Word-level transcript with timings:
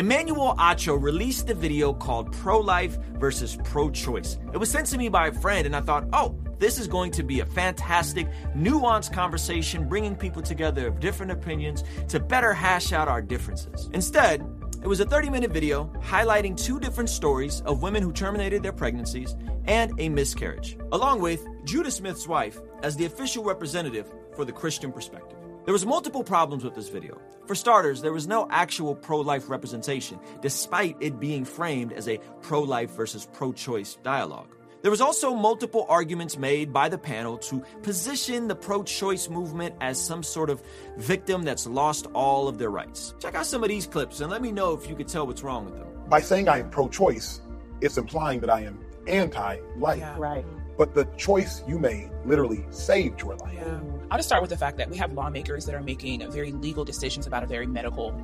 Emmanuel 0.00 0.54
Acho 0.56 0.98
released 0.98 1.50
a 1.50 1.54
video 1.54 1.92
called 1.92 2.32
Pro 2.32 2.58
Life 2.58 2.96
versus 3.18 3.58
Pro 3.64 3.90
Choice. 3.90 4.38
It 4.50 4.56
was 4.56 4.70
sent 4.70 4.86
to 4.86 4.96
me 4.96 5.10
by 5.10 5.26
a 5.26 5.32
friend, 5.32 5.66
and 5.66 5.76
I 5.76 5.82
thought, 5.82 6.08
oh, 6.14 6.34
this 6.58 6.78
is 6.78 6.86
going 6.86 7.10
to 7.10 7.22
be 7.22 7.40
a 7.40 7.44
fantastic, 7.44 8.26
nuanced 8.56 9.12
conversation, 9.12 9.86
bringing 9.86 10.16
people 10.16 10.40
together 10.40 10.86
of 10.86 11.00
different 11.00 11.32
opinions 11.32 11.84
to 12.08 12.18
better 12.18 12.54
hash 12.54 12.94
out 12.94 13.08
our 13.08 13.20
differences. 13.20 13.90
Instead, 13.92 14.40
it 14.82 14.86
was 14.86 15.00
a 15.00 15.04
30 15.04 15.28
minute 15.28 15.50
video 15.50 15.92
highlighting 16.02 16.56
two 16.56 16.80
different 16.80 17.10
stories 17.10 17.60
of 17.66 17.82
women 17.82 18.02
who 18.02 18.10
terminated 18.10 18.62
their 18.62 18.72
pregnancies 18.72 19.36
and 19.66 19.92
a 20.00 20.08
miscarriage, 20.08 20.78
along 20.92 21.20
with 21.20 21.46
Judah 21.66 21.90
Smith's 21.90 22.26
wife 22.26 22.58
as 22.82 22.96
the 22.96 23.04
official 23.04 23.44
representative 23.44 24.10
for 24.34 24.46
the 24.46 24.52
Christian 24.52 24.92
perspective. 24.92 25.39
There 25.70 25.72
was 25.72 25.86
multiple 25.86 26.24
problems 26.24 26.64
with 26.64 26.74
this 26.74 26.88
video. 26.88 27.16
For 27.46 27.54
starters, 27.54 28.02
there 28.02 28.12
was 28.12 28.26
no 28.26 28.48
actual 28.50 28.92
pro-life 28.92 29.48
representation, 29.48 30.18
despite 30.42 30.96
it 30.98 31.20
being 31.20 31.44
framed 31.44 31.92
as 31.92 32.08
a 32.08 32.18
pro-life 32.42 32.90
versus 32.90 33.28
pro-choice 33.32 33.96
dialogue. 34.02 34.56
There 34.82 34.90
was 34.90 35.00
also 35.00 35.32
multiple 35.32 35.86
arguments 35.88 36.36
made 36.36 36.72
by 36.72 36.88
the 36.88 36.98
panel 36.98 37.38
to 37.38 37.60
position 37.82 38.48
the 38.48 38.56
pro-choice 38.56 39.28
movement 39.28 39.76
as 39.80 40.04
some 40.04 40.24
sort 40.24 40.50
of 40.50 40.60
victim 40.96 41.44
that's 41.44 41.68
lost 41.68 42.08
all 42.14 42.48
of 42.48 42.58
their 42.58 42.70
rights. 42.70 43.14
Check 43.20 43.36
out 43.36 43.46
some 43.46 43.62
of 43.62 43.68
these 43.68 43.86
clips 43.86 44.20
and 44.20 44.28
let 44.28 44.42
me 44.42 44.50
know 44.50 44.72
if 44.72 44.88
you 44.88 44.96
could 44.96 45.06
tell 45.06 45.24
what's 45.24 45.44
wrong 45.44 45.66
with 45.66 45.76
them. 45.76 45.86
By 46.08 46.20
saying 46.20 46.48
I 46.48 46.58
am 46.58 46.70
pro-choice, 46.70 47.42
it's 47.80 47.96
implying 47.96 48.40
that 48.40 48.50
I 48.50 48.62
am 48.62 48.84
anti-life. 49.06 50.00
Yeah. 50.00 50.18
Right. 50.18 50.44
But 50.80 50.94
the 50.94 51.04
choice 51.18 51.62
you 51.68 51.78
made 51.78 52.08
literally 52.24 52.64
saved 52.70 53.20
your 53.20 53.36
life. 53.36 53.52
Yeah. 53.52 53.80
I'll 54.10 54.16
just 54.16 54.30
start 54.30 54.40
with 54.40 54.48
the 54.48 54.56
fact 54.56 54.78
that 54.78 54.88
we 54.88 54.96
have 54.96 55.12
lawmakers 55.12 55.66
that 55.66 55.74
are 55.74 55.82
making 55.82 56.26
very 56.30 56.52
legal 56.52 56.86
decisions 56.86 57.26
about 57.26 57.42
a 57.42 57.46
very 57.46 57.66
medical, 57.66 58.18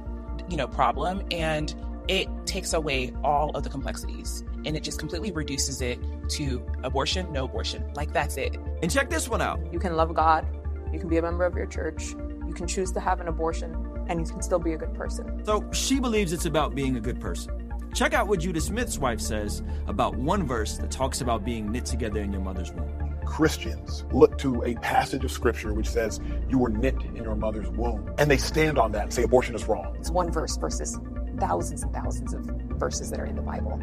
you 0.49 0.57
know, 0.57 0.67
problem, 0.67 1.23
and 1.31 1.75
it 2.09 2.31
takes 2.47 2.73
away 2.73 3.13
all 3.23 3.51
of 3.51 3.63
the 3.63 3.69
complexities 3.69 4.43
and 4.65 4.75
it 4.75 4.83
just 4.83 4.99
completely 4.99 5.33
reduces 5.33 5.83
it 5.83 5.99
to 6.31 6.65
abortion, 6.83 7.31
no 7.31 7.45
abortion. 7.45 7.85
Like 7.95 8.15
that's 8.15 8.39
it. 8.39 8.57
And 8.83 8.91
check 8.91 9.11
this 9.11 9.29
one 9.29 9.43
out. 9.43 9.61
You 9.71 9.79
can 9.79 9.95
love 9.95 10.15
God, 10.15 10.47
you 10.95 10.99
can 10.99 11.11
be 11.11 11.19
a 11.19 11.23
member 11.23 11.45
of 11.45 11.55
your 11.55 11.67
church, 11.67 12.15
you 12.47 12.55
can 12.55 12.67
choose 12.67 12.91
to 12.93 13.01
have 13.01 13.21
an 13.21 13.29
abortion, 13.29 13.77
and 14.09 14.19
you 14.19 14.33
can 14.33 14.41
still 14.41 14.61
be 14.61 14.73
a 14.73 14.79
good 14.79 14.95
person. 14.95 15.45
So 15.45 15.63
she 15.73 16.01
believes 16.01 16.33
it's 16.33 16.47
about 16.47 16.75
being 16.75 16.97
a 16.97 17.01
good 17.01 17.21
person. 17.21 17.56
Check 17.97 18.13
out 18.13 18.29
what 18.29 18.41
Judah 18.41 18.61
Smith's 18.61 18.99
wife 18.99 19.23
says 19.23 19.63
about 19.87 20.17
one 20.17 20.47
verse 20.47 20.77
that 20.77 20.91
talks 20.91 21.23
about 21.23 21.47
being 21.47 21.73
knit 21.73 21.87
together 21.87 22.21
in 22.21 22.31
your 22.31 22.43
mother's 22.43 22.71
womb. 22.71 23.17
Christians 23.25 24.05
look 24.13 24.37
to 24.37 24.63
a 24.65 24.75
passage 24.75 25.25
of 25.25 25.33
scripture 25.33 25.73
which 25.73 25.89
says 25.89 26.21
you 26.51 26.59
were 26.59 26.69
knit 26.69 26.95
in 27.03 27.17
your 27.17 27.35
mother's 27.35 27.71
womb, 27.71 28.15
and 28.19 28.31
they 28.31 28.37
stand 28.37 28.79
on 28.79 28.93
that 28.93 29.05
and 29.05 29.13
say 29.15 29.23
abortion 29.23 29.55
is 29.55 29.65
wrong. 29.65 29.97
It's 29.99 30.11
one 30.11 30.31
verse 30.31 30.59
versus 30.59 30.99
thousands 31.39 31.85
and 31.85 31.93
thousands 31.95 32.35
of 32.35 32.45
verses 32.77 33.09
that 33.11 33.19
are 33.19 33.25
in 33.25 33.35
the 33.35 33.41
Bible. 33.41 33.83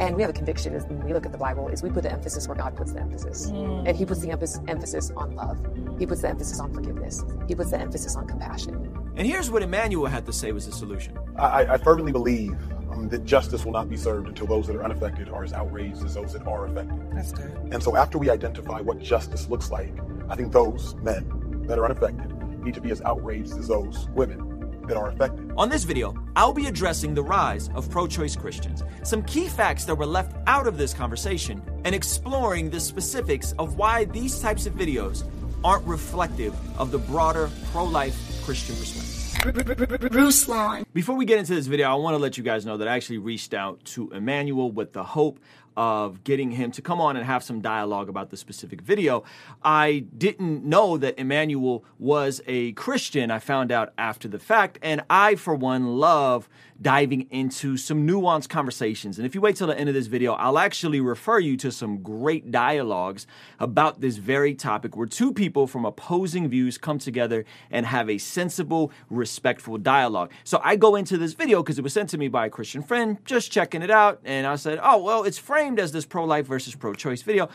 And 0.00 0.16
we 0.16 0.22
have 0.22 0.30
a 0.30 0.34
conviction 0.34 0.74
is 0.74 0.84
when 0.86 1.04
we 1.04 1.12
look 1.12 1.24
at 1.24 1.30
the 1.30 1.38
Bible 1.38 1.68
is 1.68 1.84
we 1.84 1.90
put 1.90 2.02
the 2.02 2.10
emphasis 2.10 2.48
where 2.48 2.56
God 2.56 2.74
puts 2.74 2.92
the 2.92 3.00
emphasis. 3.00 3.48
Mm. 3.48 3.86
And 3.86 3.96
he 3.96 4.04
puts 4.04 4.20
the 4.22 4.30
emphasis 4.32 4.60
emphasis 4.66 5.12
on 5.16 5.36
love. 5.36 5.64
He 6.00 6.06
puts 6.06 6.22
the 6.22 6.28
emphasis 6.28 6.58
on 6.58 6.74
forgiveness. 6.74 7.24
He 7.46 7.54
puts 7.54 7.70
the 7.70 7.78
emphasis 7.78 8.16
on 8.16 8.26
compassion. 8.26 8.92
And 9.14 9.26
here's 9.26 9.50
what 9.50 9.62
Emmanuel 9.62 10.06
had 10.06 10.26
to 10.26 10.32
say 10.32 10.50
was 10.50 10.66
the 10.66 10.72
solution. 10.72 11.16
I, 11.36 11.74
I 11.74 11.78
fervently 11.78 12.12
believe 12.12 12.56
um, 12.92 13.08
that 13.08 13.24
justice 13.24 13.64
will 13.64 13.72
not 13.72 13.88
be 13.88 13.96
served 13.96 14.28
until 14.28 14.46
those 14.46 14.66
that 14.66 14.76
are 14.76 14.84
unaffected 14.84 15.28
are 15.28 15.44
as 15.44 15.52
outraged 15.52 16.04
as 16.04 16.14
those 16.14 16.32
that 16.32 16.46
are 16.46 16.66
affected. 16.66 16.98
That's 17.12 17.32
good. 17.32 17.50
And 17.70 17.82
so 17.82 17.96
after 17.96 18.18
we 18.18 18.30
identify 18.30 18.80
what 18.80 19.00
justice 19.00 19.48
looks 19.48 19.70
like, 19.70 19.92
I 20.28 20.36
think 20.36 20.52
those 20.52 20.94
men 20.96 21.64
that 21.66 21.78
are 21.78 21.84
unaffected 21.84 22.30
need 22.62 22.74
to 22.74 22.80
be 22.80 22.90
as 22.90 23.02
outraged 23.02 23.52
as 23.52 23.68
those 23.68 24.08
women 24.14 24.48
that 24.86 24.96
are 24.96 25.08
affected. 25.08 25.52
On 25.56 25.68
this 25.68 25.84
video, 25.84 26.14
I'll 26.36 26.52
be 26.52 26.66
addressing 26.66 27.14
the 27.14 27.22
rise 27.22 27.70
of 27.74 27.88
pro 27.90 28.06
choice 28.06 28.36
Christians, 28.36 28.82
some 29.04 29.22
key 29.22 29.48
facts 29.48 29.84
that 29.84 29.94
were 29.94 30.06
left 30.06 30.36
out 30.46 30.66
of 30.66 30.76
this 30.76 30.92
conversation, 30.92 31.62
and 31.84 31.94
exploring 31.94 32.70
the 32.70 32.80
specifics 32.80 33.52
of 33.58 33.76
why 33.76 34.04
these 34.06 34.40
types 34.40 34.66
of 34.66 34.74
videos 34.74 35.24
aren't 35.64 35.86
reflective 35.86 36.54
of 36.78 36.90
the 36.90 36.98
broader 36.98 37.48
pro 37.70 37.84
life 37.84 38.16
Christian 38.44 38.74
perspective. 38.76 39.21
Bruce 39.42 40.48
Lawn. 40.48 40.84
Before 40.92 41.16
we 41.16 41.24
get 41.24 41.38
into 41.38 41.54
this 41.54 41.66
video, 41.66 41.90
I 41.90 41.94
want 41.94 42.14
to 42.14 42.18
let 42.18 42.38
you 42.38 42.44
guys 42.44 42.64
know 42.64 42.76
that 42.76 42.86
I 42.86 42.94
actually 42.94 43.18
reached 43.18 43.54
out 43.54 43.84
to 43.86 44.08
Emmanuel 44.10 44.70
with 44.70 44.92
the 44.92 45.02
hope 45.02 45.40
of 45.76 46.22
getting 46.22 46.52
him 46.52 46.70
to 46.70 46.82
come 46.82 47.00
on 47.00 47.16
and 47.16 47.26
have 47.26 47.42
some 47.42 47.60
dialogue 47.60 48.08
about 48.08 48.30
the 48.30 48.36
specific 48.36 48.80
video. 48.82 49.24
I 49.64 50.04
didn't 50.16 50.64
know 50.64 50.96
that 50.98 51.18
Emmanuel 51.18 51.84
was 51.98 52.40
a 52.46 52.72
Christian. 52.72 53.32
I 53.32 53.40
found 53.40 53.72
out 53.72 53.92
after 53.98 54.28
the 54.28 54.38
fact, 54.38 54.78
and 54.80 55.02
I, 55.10 55.34
for 55.34 55.56
one, 55.56 55.96
love 55.96 56.48
diving 56.82 57.28
into 57.30 57.76
some 57.76 58.06
nuanced 58.06 58.48
conversations. 58.48 59.18
And 59.18 59.26
if 59.26 59.34
you 59.34 59.40
wait 59.40 59.56
till 59.56 59.68
the 59.68 59.78
end 59.78 59.88
of 59.88 59.94
this 59.94 60.08
video, 60.08 60.34
I'll 60.34 60.58
actually 60.58 61.00
refer 61.00 61.38
you 61.38 61.56
to 61.58 61.70
some 61.70 62.02
great 62.02 62.50
dialogues 62.50 63.26
about 63.58 64.00
this 64.00 64.16
very 64.16 64.54
topic 64.54 64.96
where 64.96 65.06
two 65.06 65.32
people 65.32 65.66
from 65.66 65.84
opposing 65.84 66.48
views 66.48 66.78
come 66.78 66.98
together 66.98 67.44
and 67.70 67.86
have 67.86 68.10
a 68.10 68.18
sensible, 68.18 68.92
respectful 69.08 69.78
dialogue. 69.78 70.32
So 70.44 70.60
I 70.62 70.76
go 70.76 70.96
into 70.96 71.16
this 71.16 71.34
video 71.34 71.62
because 71.62 71.78
it 71.78 71.82
was 71.82 71.92
sent 71.92 72.10
to 72.10 72.18
me 72.18 72.28
by 72.28 72.46
a 72.46 72.50
Christian 72.50 72.82
friend, 72.82 73.18
just 73.24 73.52
checking 73.52 73.82
it 73.82 73.90
out. 73.90 74.20
And 74.24 74.46
I 74.46 74.56
said, 74.56 74.80
oh, 74.82 75.02
well, 75.02 75.24
it's 75.24 75.38
framed 75.38 75.78
as 75.78 75.92
this 75.92 76.04
pro 76.04 76.24
life 76.24 76.46
versus 76.46 76.74
pro 76.74 76.94
choice 76.94 77.22
video, 77.22 77.48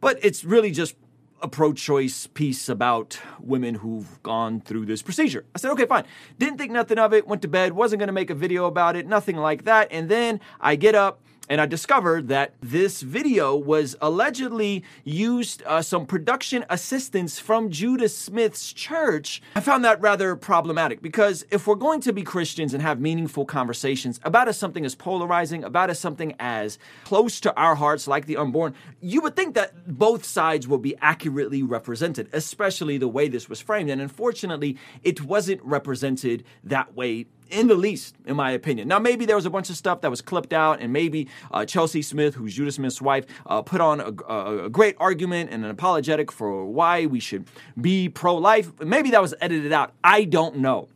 but 0.00 0.18
it's 0.22 0.44
really 0.44 0.70
just 0.70 0.96
a 1.44 1.48
pro 1.48 1.74
choice 1.74 2.26
piece 2.26 2.70
about 2.70 3.20
women 3.38 3.74
who've 3.74 4.22
gone 4.22 4.62
through 4.62 4.86
this 4.86 5.02
procedure. 5.02 5.44
I 5.54 5.58
said, 5.58 5.72
okay, 5.72 5.84
fine. 5.84 6.04
Didn't 6.38 6.56
think 6.56 6.72
nothing 6.72 6.98
of 6.98 7.12
it, 7.12 7.28
went 7.28 7.42
to 7.42 7.48
bed, 7.48 7.74
wasn't 7.74 8.00
gonna 8.00 8.12
make 8.12 8.30
a 8.30 8.34
video 8.34 8.64
about 8.64 8.96
it, 8.96 9.06
nothing 9.06 9.36
like 9.36 9.64
that. 9.64 9.88
And 9.90 10.08
then 10.08 10.40
I 10.58 10.74
get 10.74 10.94
up 10.94 11.20
and 11.48 11.60
I 11.60 11.66
discovered 11.66 12.28
that 12.28 12.54
this 12.62 13.02
video 13.02 13.54
was 13.54 13.96
allegedly 14.00 14.82
used 15.04 15.62
uh, 15.66 15.82
some 15.82 16.06
production 16.06 16.64
assistance 16.70 17.38
from 17.38 17.70
Judah 17.70 18.08
Smith's 18.08 18.72
church. 18.72 19.42
I 19.54 19.60
found 19.60 19.84
that 19.84 20.00
rather 20.00 20.36
problematic 20.36 21.02
because 21.02 21.44
if 21.50 21.66
we're 21.66 21.74
going 21.74 22.00
to 22.02 22.12
be 22.12 22.22
Christians 22.22 22.72
and 22.72 22.82
have 22.82 22.98
meaningful 22.98 23.44
conversations 23.44 24.20
about 24.22 24.48
a 24.48 24.54
something 24.54 24.86
as 24.86 24.94
polarizing, 24.94 25.64
about 25.64 25.90
a 25.90 25.94
something 25.94 26.34
as 26.38 26.78
close 27.04 27.40
to 27.40 27.54
our 27.56 27.74
hearts 27.74 28.08
like 28.08 28.24
the 28.24 28.38
unborn, 28.38 28.74
you 29.02 29.20
would 29.20 29.36
think 29.36 29.54
that 29.54 29.98
both 29.98 30.24
sides 30.24 30.66
will 30.66 30.78
be 30.78 30.96
accurately 31.02 31.62
represented, 31.62 32.28
especially 32.32 32.96
the 32.96 33.08
way 33.08 33.28
this 33.28 33.50
was 33.50 33.60
framed. 33.60 33.90
And 33.90 34.00
unfortunately, 34.00 34.78
it 35.02 35.22
wasn't 35.22 35.62
represented 35.62 36.44
that 36.64 36.94
way 36.94 37.26
in 37.50 37.68
the 37.68 37.74
least, 37.74 38.16
in 38.26 38.36
my 38.36 38.50
opinion. 38.50 38.88
Now, 38.88 38.98
maybe 38.98 39.26
there 39.26 39.36
was 39.36 39.46
a 39.46 39.50
bunch 39.50 39.70
of 39.70 39.76
stuff 39.76 40.00
that 40.00 40.10
was 40.10 40.20
clipped 40.20 40.52
out, 40.52 40.80
and 40.80 40.92
maybe 40.92 41.28
uh, 41.50 41.64
Chelsea 41.64 42.02
Smith, 42.02 42.34
who's 42.34 42.54
Judah 42.54 42.72
Smith's 42.72 43.00
wife, 43.00 43.24
uh, 43.46 43.62
put 43.62 43.80
on 43.80 44.00
a, 44.00 44.32
a, 44.32 44.64
a, 44.66 44.70
great 44.70 44.96
argument 44.98 45.50
and 45.50 45.64
an 45.64 45.70
apologetic 45.70 46.32
for 46.32 46.64
why 46.64 47.06
we 47.06 47.20
should 47.20 47.46
be 47.80 48.08
pro 48.08 48.36
life. 48.36 48.72
Maybe 48.80 49.10
that 49.10 49.22
was 49.22 49.34
edited 49.40 49.72
out. 49.72 49.92
I 50.02 50.24
don't 50.24 50.56
know. 50.56 50.88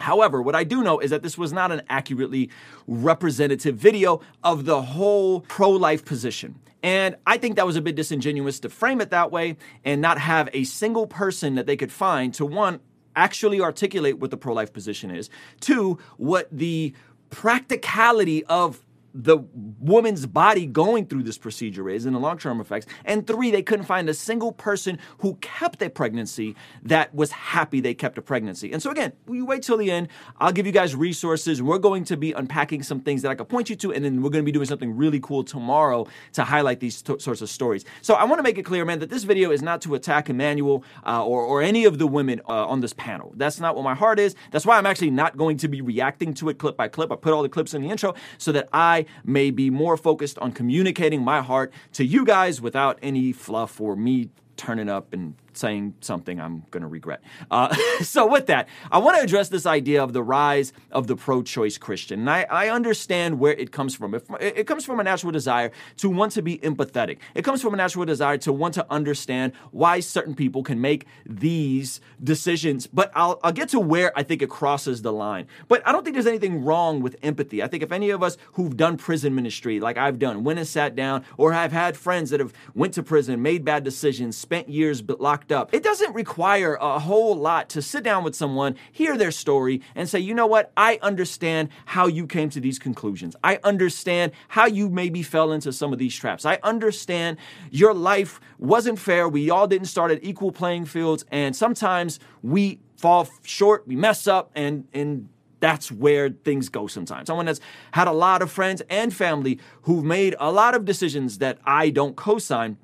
However, 0.00 0.40
what 0.40 0.54
I 0.54 0.64
do 0.64 0.82
know 0.82 1.00
is 1.00 1.10
that 1.10 1.22
this 1.22 1.36
was 1.36 1.52
not 1.52 1.72
an 1.72 1.82
accurately 1.88 2.50
representative 2.86 3.76
video 3.76 4.20
of 4.44 4.64
the 4.64 4.80
whole 4.82 5.40
pro 5.42 5.70
life 5.70 6.04
position. 6.04 6.60
And 6.82 7.16
I 7.26 7.38
think 7.38 7.56
that 7.56 7.66
was 7.66 7.74
a 7.76 7.82
bit 7.82 7.96
disingenuous 7.96 8.60
to 8.60 8.68
frame 8.68 9.00
it 9.00 9.10
that 9.10 9.32
way 9.32 9.56
and 9.84 10.00
not 10.00 10.18
have 10.18 10.48
a 10.52 10.62
single 10.64 11.08
person 11.08 11.56
that 11.56 11.66
they 11.66 11.76
could 11.76 11.90
find 11.90 12.32
to 12.34 12.46
one, 12.46 12.78
actually 13.18 13.60
articulate 13.60 14.18
what 14.18 14.30
the 14.30 14.36
pro 14.36 14.54
life 14.54 14.72
position 14.72 15.10
is, 15.10 15.28
two, 15.60 15.98
what 16.16 16.48
the 16.52 16.94
practicality 17.30 18.44
of 18.44 18.80
the 19.14 19.38
woman's 19.80 20.26
body 20.26 20.66
going 20.66 21.06
through 21.06 21.22
this 21.22 21.38
procedure 21.38 21.88
is 21.88 22.06
and 22.06 22.14
the 22.14 22.20
long 22.20 22.38
term 22.38 22.60
effects. 22.60 22.86
And 23.04 23.26
three, 23.26 23.50
they 23.50 23.62
couldn't 23.62 23.86
find 23.86 24.08
a 24.08 24.14
single 24.14 24.52
person 24.52 24.98
who 25.18 25.34
kept 25.36 25.82
a 25.82 25.90
pregnancy 25.90 26.54
that 26.82 27.14
was 27.14 27.32
happy 27.32 27.80
they 27.80 27.94
kept 27.94 28.18
a 28.18 28.22
pregnancy. 28.22 28.72
And 28.72 28.82
so, 28.82 28.90
again, 28.90 29.12
you 29.28 29.44
wait 29.44 29.62
till 29.62 29.76
the 29.76 29.90
end. 29.90 30.08
I'll 30.38 30.52
give 30.52 30.66
you 30.66 30.72
guys 30.72 30.94
resources. 30.94 31.62
We're 31.62 31.78
going 31.78 32.04
to 32.04 32.16
be 32.16 32.32
unpacking 32.32 32.82
some 32.82 33.00
things 33.00 33.22
that 33.22 33.30
I 33.30 33.34
could 33.34 33.48
point 33.48 33.70
you 33.70 33.76
to, 33.76 33.92
and 33.92 34.04
then 34.04 34.22
we're 34.22 34.30
going 34.30 34.44
to 34.44 34.46
be 34.46 34.52
doing 34.52 34.66
something 34.66 34.96
really 34.96 35.20
cool 35.20 35.42
tomorrow 35.42 36.06
to 36.34 36.44
highlight 36.44 36.80
these 36.80 37.00
t- 37.02 37.18
sorts 37.18 37.40
of 37.40 37.48
stories. 37.48 37.84
So, 38.02 38.14
I 38.14 38.24
want 38.24 38.38
to 38.38 38.42
make 38.42 38.58
it 38.58 38.64
clear, 38.64 38.84
man, 38.84 38.98
that 39.00 39.10
this 39.10 39.24
video 39.24 39.50
is 39.50 39.62
not 39.62 39.80
to 39.82 39.94
attack 39.94 40.28
Emmanuel 40.28 40.84
uh, 41.06 41.24
or, 41.24 41.42
or 41.42 41.62
any 41.62 41.84
of 41.84 41.98
the 41.98 42.06
women 42.06 42.40
uh, 42.48 42.66
on 42.66 42.80
this 42.80 42.92
panel. 42.92 43.32
That's 43.36 43.58
not 43.60 43.74
what 43.74 43.84
my 43.84 43.94
heart 43.94 44.18
is. 44.18 44.34
That's 44.50 44.66
why 44.66 44.78
I'm 44.78 44.86
actually 44.86 45.10
not 45.10 45.36
going 45.36 45.56
to 45.58 45.68
be 45.68 45.80
reacting 45.80 46.34
to 46.34 46.48
it 46.48 46.58
clip 46.58 46.76
by 46.76 46.88
clip. 46.88 47.10
I 47.10 47.16
put 47.16 47.32
all 47.32 47.42
the 47.42 47.48
clips 47.48 47.74
in 47.74 47.82
the 47.82 47.90
intro 47.90 48.14
so 48.36 48.52
that 48.52 48.68
I 48.72 48.97
may 49.24 49.50
be 49.50 49.70
more 49.70 49.96
focused 49.96 50.38
on 50.38 50.52
communicating 50.52 51.22
my 51.22 51.40
heart 51.40 51.72
to 51.92 52.04
you 52.04 52.24
guys 52.24 52.60
without 52.60 52.98
any 53.02 53.32
fluff 53.32 53.80
or 53.80 53.96
me 53.96 54.30
turning 54.56 54.88
up 54.88 55.12
and 55.12 55.34
saying 55.58 55.94
something 56.00 56.40
I'm 56.40 56.64
going 56.70 56.82
to 56.82 56.88
regret. 56.88 57.20
Uh, 57.50 57.74
so, 58.00 58.26
with 58.26 58.46
that, 58.46 58.68
I 58.90 58.98
want 58.98 59.16
to 59.18 59.22
address 59.22 59.48
this 59.48 59.66
idea 59.66 60.02
of 60.02 60.12
the 60.12 60.22
rise 60.22 60.72
of 60.92 61.06
the 61.06 61.16
pro 61.16 61.42
choice 61.42 61.78
Christian. 61.78 62.20
And 62.20 62.30
I, 62.30 62.46
I 62.50 62.68
understand 62.70 63.38
where 63.38 63.52
it 63.54 63.72
comes 63.72 63.94
from. 63.94 64.14
It, 64.14 64.24
it 64.40 64.66
comes 64.66 64.84
from 64.84 65.00
a 65.00 65.04
natural 65.04 65.32
desire 65.32 65.72
to 65.98 66.08
want 66.08 66.32
to 66.32 66.42
be 66.42 66.58
empathetic, 66.58 67.18
it 67.34 67.42
comes 67.42 67.62
from 67.62 67.74
a 67.74 67.76
natural 67.76 68.04
desire 68.04 68.38
to 68.38 68.52
want 68.52 68.74
to 68.74 68.86
understand 68.90 69.52
why 69.70 70.00
certain 70.00 70.34
people 70.34 70.62
can 70.62 70.80
make 70.80 71.06
these 71.26 72.00
decisions. 72.22 72.86
But 72.86 73.10
I'll, 73.14 73.40
I'll 73.42 73.52
get 73.52 73.68
to 73.70 73.80
where 73.80 74.16
I 74.16 74.22
think 74.22 74.42
it 74.42 74.50
crosses 74.50 75.02
the 75.02 75.12
line. 75.12 75.46
But 75.68 75.86
I 75.86 75.92
don't 75.92 76.04
think 76.04 76.14
there's 76.14 76.26
anything 76.26 76.64
wrong 76.64 77.00
with 77.00 77.16
empathy. 77.22 77.62
I 77.62 77.68
think 77.68 77.82
if 77.82 77.92
any 77.92 78.10
of 78.10 78.22
us 78.22 78.36
who've 78.52 78.76
done 78.76 78.96
prison 78.96 79.34
ministry, 79.34 79.80
like 79.80 79.96
I've 79.96 80.18
done, 80.18 80.44
went 80.44 80.58
and 80.58 80.68
sat 80.68 80.94
down, 80.94 81.24
or 81.36 81.52
have 81.52 81.72
had 81.72 81.96
friends 81.96 82.30
that 82.30 82.40
have 82.40 82.52
went 82.74 82.94
to 82.94 83.02
prison, 83.02 83.42
made 83.42 83.64
bad 83.64 83.84
decisions, 83.84 84.36
spent 84.36 84.68
years 84.68 85.02
locked 85.18 85.47
up, 85.52 85.72
it 85.72 85.82
doesn't 85.82 86.14
require 86.14 86.74
a 86.74 86.98
whole 86.98 87.34
lot 87.34 87.68
to 87.70 87.82
sit 87.82 88.02
down 88.02 88.24
with 88.24 88.34
someone, 88.34 88.76
hear 88.92 89.16
their 89.16 89.30
story, 89.30 89.80
and 89.94 90.08
say, 90.08 90.18
you 90.18 90.34
know 90.34 90.46
what, 90.46 90.72
I 90.76 90.98
understand 91.02 91.68
how 91.86 92.06
you 92.06 92.26
came 92.26 92.50
to 92.50 92.60
these 92.60 92.78
conclusions. 92.78 93.36
I 93.42 93.58
understand 93.64 94.32
how 94.48 94.66
you 94.66 94.88
maybe 94.88 95.22
fell 95.22 95.52
into 95.52 95.72
some 95.72 95.92
of 95.92 95.98
these 95.98 96.14
traps. 96.14 96.44
I 96.44 96.58
understand 96.62 97.38
your 97.70 97.94
life 97.94 98.40
wasn't 98.58 98.98
fair. 98.98 99.28
We 99.28 99.50
all 99.50 99.66
didn't 99.66 99.88
start 99.88 100.10
at 100.10 100.22
equal 100.22 100.52
playing 100.52 100.86
fields, 100.86 101.24
and 101.30 101.54
sometimes 101.54 102.20
we 102.42 102.80
fall 102.96 103.28
short, 103.42 103.86
we 103.86 103.96
mess 103.96 104.26
up, 104.26 104.50
and 104.54 104.86
and 104.92 105.28
that's 105.60 105.90
where 105.90 106.30
things 106.30 106.68
go 106.68 106.86
sometimes. 106.86 107.26
Someone 107.26 107.46
that's 107.46 107.60
had 107.92 108.06
a 108.06 108.12
lot 108.12 108.42
of 108.42 108.50
friends 108.50 108.82
and 108.88 109.12
family 109.12 109.58
who've 109.82 110.04
made 110.04 110.36
a 110.38 110.52
lot 110.52 110.74
of 110.74 110.84
decisions 110.84 111.38
that 111.38 111.58
I 111.64 111.90
don't 111.90 112.16
co-sign. 112.16 112.76